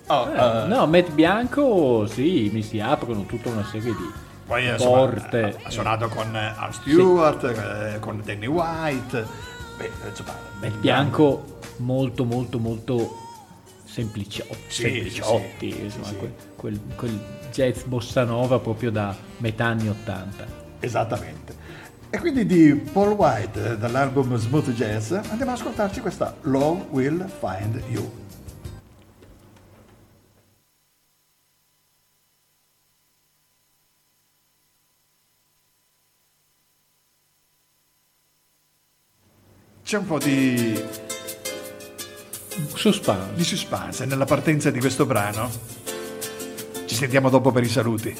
Oh, 0.06 0.30
eh, 0.30 0.62
uh, 0.62 0.66
no, 0.68 0.86
Matt 0.86 1.10
Bianco, 1.10 2.06
sì, 2.06 2.50
mi 2.52 2.62
si 2.62 2.80
aprono 2.80 3.24
tutta 3.24 3.50
una 3.50 3.64
serie 3.64 3.92
di 3.92 4.26
poi, 4.46 4.74
porte. 4.76 5.58
Ha 5.62 5.70
suonato 5.70 6.08
con 6.08 6.34
Al 6.34 6.72
Stewart, 6.72 7.52
sì. 7.52 7.60
eh, 7.94 7.98
con 8.00 8.22
Danny 8.24 8.46
White. 8.46 9.26
Beh, 9.78 9.90
insomma, 10.08 10.34
Matt 10.60 10.74
Bianco 10.78 11.60
molto, 11.76 12.24
molto, 12.24 12.58
molto 12.58 13.16
sempliciotti, 13.84 14.56
sì, 14.66 14.82
sempliciotti 14.82 15.72
sì, 15.72 15.80
insomma, 15.84 16.12
quel, 16.12 16.34
quel, 16.56 16.80
quel 16.96 17.20
jazz 17.52 17.84
bossa 17.84 18.24
nova 18.24 18.58
proprio 18.58 18.90
da 18.90 19.16
metà 19.38 19.66
anni 19.66 19.88
80. 19.88 20.46
Esattamente. 20.80 21.56
E 22.10 22.18
quindi 22.18 22.44
di 22.44 22.74
Paul 22.74 23.12
White 23.12 23.78
dall'album 23.78 24.36
Smooth 24.36 24.70
Jazz 24.70 25.12
andiamo 25.12 25.52
ad 25.52 25.58
ascoltarci 25.58 26.00
questa 26.00 26.34
Love 26.42 26.86
Will 26.90 27.28
Find 27.28 27.82
You. 27.88 28.27
C'è 39.88 39.96
un 39.96 40.04
po' 40.04 40.18
di 40.18 40.78
suspense. 42.74 43.32
di 43.34 43.42
suspense 43.42 44.04
nella 44.04 44.26
partenza 44.26 44.70
di 44.70 44.80
questo 44.80 45.06
brano. 45.06 45.50
Ci 46.84 46.94
sentiamo 46.94 47.30
dopo 47.30 47.52
per 47.52 47.62
i 47.62 47.70
saluti. 47.70 48.14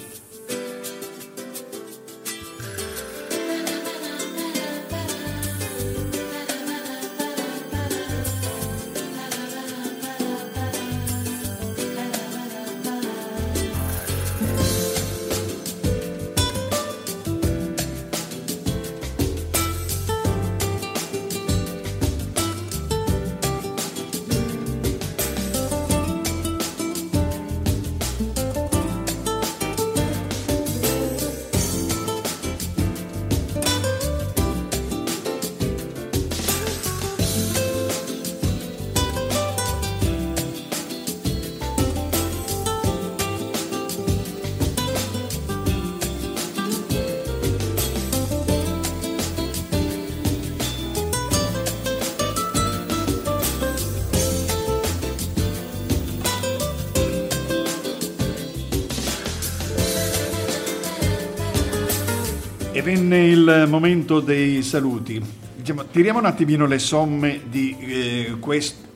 Venne 62.83 63.27
il 63.27 63.67
momento 63.69 64.21
dei 64.21 64.63
saluti. 64.63 65.23
Diciamo, 65.57 65.85
tiriamo 65.87 66.19
un 66.19 66.27
attimino 66.27 66.67
le 66.67 66.79
somme 66.79 67.41
di 67.49 67.77
eh, 67.79 68.37
questo 68.39 68.88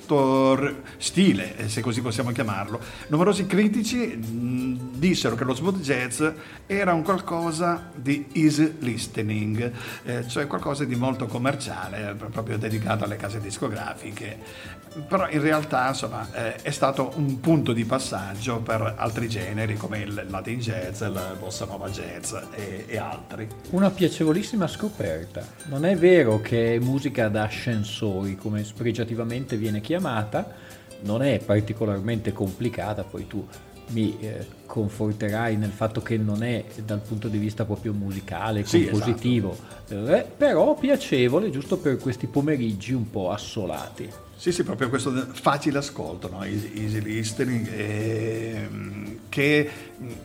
stile, 0.98 1.56
eh, 1.56 1.68
se 1.68 1.80
così 1.80 2.00
possiamo 2.00 2.30
chiamarlo. 2.32 2.80
Numerosi 3.08 3.46
critici 3.46 3.98
mh, 3.98 4.98
dissero 4.98 5.34
che 5.34 5.44
lo 5.44 5.54
smooth 5.54 5.80
jazz 5.80 6.22
era 6.66 6.92
un 6.92 7.02
qualcosa 7.02 7.90
di 7.94 8.26
easy 8.32 8.76
listening, 8.78 9.72
eh, 10.04 10.28
cioè 10.28 10.46
qualcosa 10.46 10.84
di 10.84 10.94
molto 10.94 11.26
commerciale, 11.26 12.14
proprio 12.30 12.58
dedicato 12.58 13.04
alle 13.04 13.16
case 13.16 13.40
discografiche 13.40 14.80
però 15.06 15.28
in 15.30 15.40
realtà 15.40 15.88
insomma, 15.88 16.28
eh, 16.32 16.56
è 16.56 16.70
stato 16.70 17.12
un 17.16 17.40
punto 17.40 17.72
di 17.72 17.84
passaggio 17.84 18.60
per 18.60 18.94
altri 18.96 19.28
generi 19.28 19.76
come 19.76 20.00
il 20.00 20.26
Latin 20.28 20.58
jazz, 20.58 21.00
il 21.00 21.36
bossa 21.38 21.64
nova 21.64 21.88
jazz 21.88 22.34
e, 22.54 22.84
e, 22.86 22.98
altri. 22.98 23.48
Una 23.70 23.90
piacevolissima 23.90 24.66
scoperta. 24.66 25.44
Non 25.66 25.84
è 25.84 25.96
vero 25.96 26.40
che 26.40 26.74
è 26.74 26.78
musica 26.78 27.28
da 27.28 27.44
ascensori, 27.44 28.36
come 28.36 28.64
spregiativamente 28.64 29.56
viene 29.56 29.80
chiamata, 29.80 30.01
non 31.02 31.22
è 31.22 31.38
particolarmente 31.38 32.32
complicata, 32.32 33.04
poi 33.04 33.26
tu 33.26 33.46
mi 33.88 34.16
eh, 34.20 34.46
conforterai 34.66 35.56
nel 35.56 35.70
fatto 35.70 36.00
che 36.00 36.16
non 36.16 36.42
è 36.42 36.64
dal 36.84 37.00
punto 37.00 37.28
di 37.28 37.38
vista 37.38 37.64
proprio 37.64 37.92
musicale, 37.92 38.64
sì, 38.64 38.88
compositivo, 38.88 39.56
esatto. 39.88 40.28
però 40.36 40.74
piacevole 40.74 41.50
giusto 41.50 41.76
per 41.76 41.98
questi 41.98 42.26
pomeriggi 42.26 42.92
un 42.92 43.10
po' 43.10 43.30
assolati. 43.30 44.08
Sì, 44.34 44.50
sì, 44.50 44.64
proprio 44.64 44.88
questo 44.88 45.12
facile 45.32 45.78
ascolto, 45.78 46.28
no? 46.28 46.42
easy, 46.42 46.72
easy 46.74 47.00
listening, 47.00 47.68
eh, 47.68 48.68
che 49.28 49.70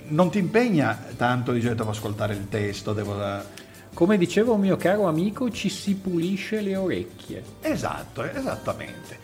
non 0.08 0.32
ti 0.32 0.40
impegna 0.40 1.06
tanto, 1.16 1.52
dice, 1.52 1.76
devo 1.76 1.92
ascoltare 1.92 2.34
il 2.34 2.48
testo, 2.50 2.94
devo... 2.94 3.16
Come 3.94 4.18
diceva 4.18 4.54
un 4.54 4.60
mio 4.60 4.76
caro 4.76 5.08
amico, 5.08 5.50
ci 5.50 5.70
si 5.70 5.96
pulisce 5.96 6.62
le 6.62 6.76
orecchie. 6.76 7.44
Esatto, 7.62 8.24
esattamente. 8.24 9.18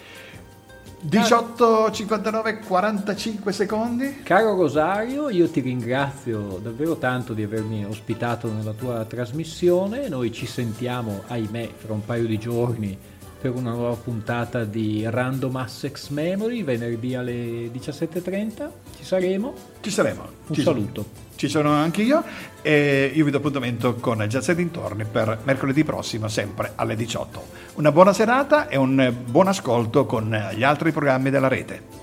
18, 1.05 1.91
59, 1.91 2.59
45 2.59 3.51
secondi. 3.51 4.21
Caro 4.23 4.55
Rosario, 4.55 5.29
io 5.29 5.49
ti 5.49 5.59
ringrazio 5.59 6.59
davvero 6.63 6.95
tanto 6.95 7.33
di 7.33 7.43
avermi 7.43 7.83
ospitato 7.83 8.49
nella 8.49 8.71
tua 8.71 9.03
trasmissione. 9.03 10.07
Noi 10.07 10.31
ci 10.31 10.45
sentiamo, 10.45 11.23
ahimè, 11.27 11.71
fra 11.75 11.91
un 11.91 12.05
paio 12.05 12.25
di 12.25 12.37
giorni 12.37 12.97
per 13.41 13.51
una 13.51 13.71
nuova 13.71 13.95
puntata 13.95 14.63
di 14.63 15.03
Random 15.05 15.53
Assex 15.57 16.07
Memory, 16.07 16.63
venerdì 16.63 17.15
alle 17.15 17.67
17.30. 17.67 18.69
Ci 18.95 19.03
saremo. 19.03 19.53
Ci 19.81 19.89
saremo. 19.89 20.21
Un 20.47 20.55
ci 20.55 20.61
saluto. 20.61 21.03
Sono. 21.03 21.32
Ci 21.43 21.49
sono 21.49 21.73
anche 21.73 22.03
io 22.03 22.23
e 22.61 23.11
io 23.13 23.25
vi 23.25 23.29
do 23.29 23.35
appuntamento 23.35 23.95
con 23.95 24.19
Jazz 24.29 24.47
e 24.47 24.55
dintorni 24.55 25.03
per 25.03 25.39
mercoledì 25.43 25.83
prossimo, 25.83 26.29
sempre 26.29 26.71
alle 26.75 26.95
18. 26.95 27.45
Una 27.73 27.91
buona 27.91 28.13
serata 28.13 28.69
e 28.69 28.77
un 28.77 29.13
buon 29.25 29.49
ascolto 29.49 30.05
con 30.05 30.33
gli 30.55 30.63
altri 30.63 30.93
programmi 30.93 31.29
della 31.29 31.49
rete. 31.49 32.02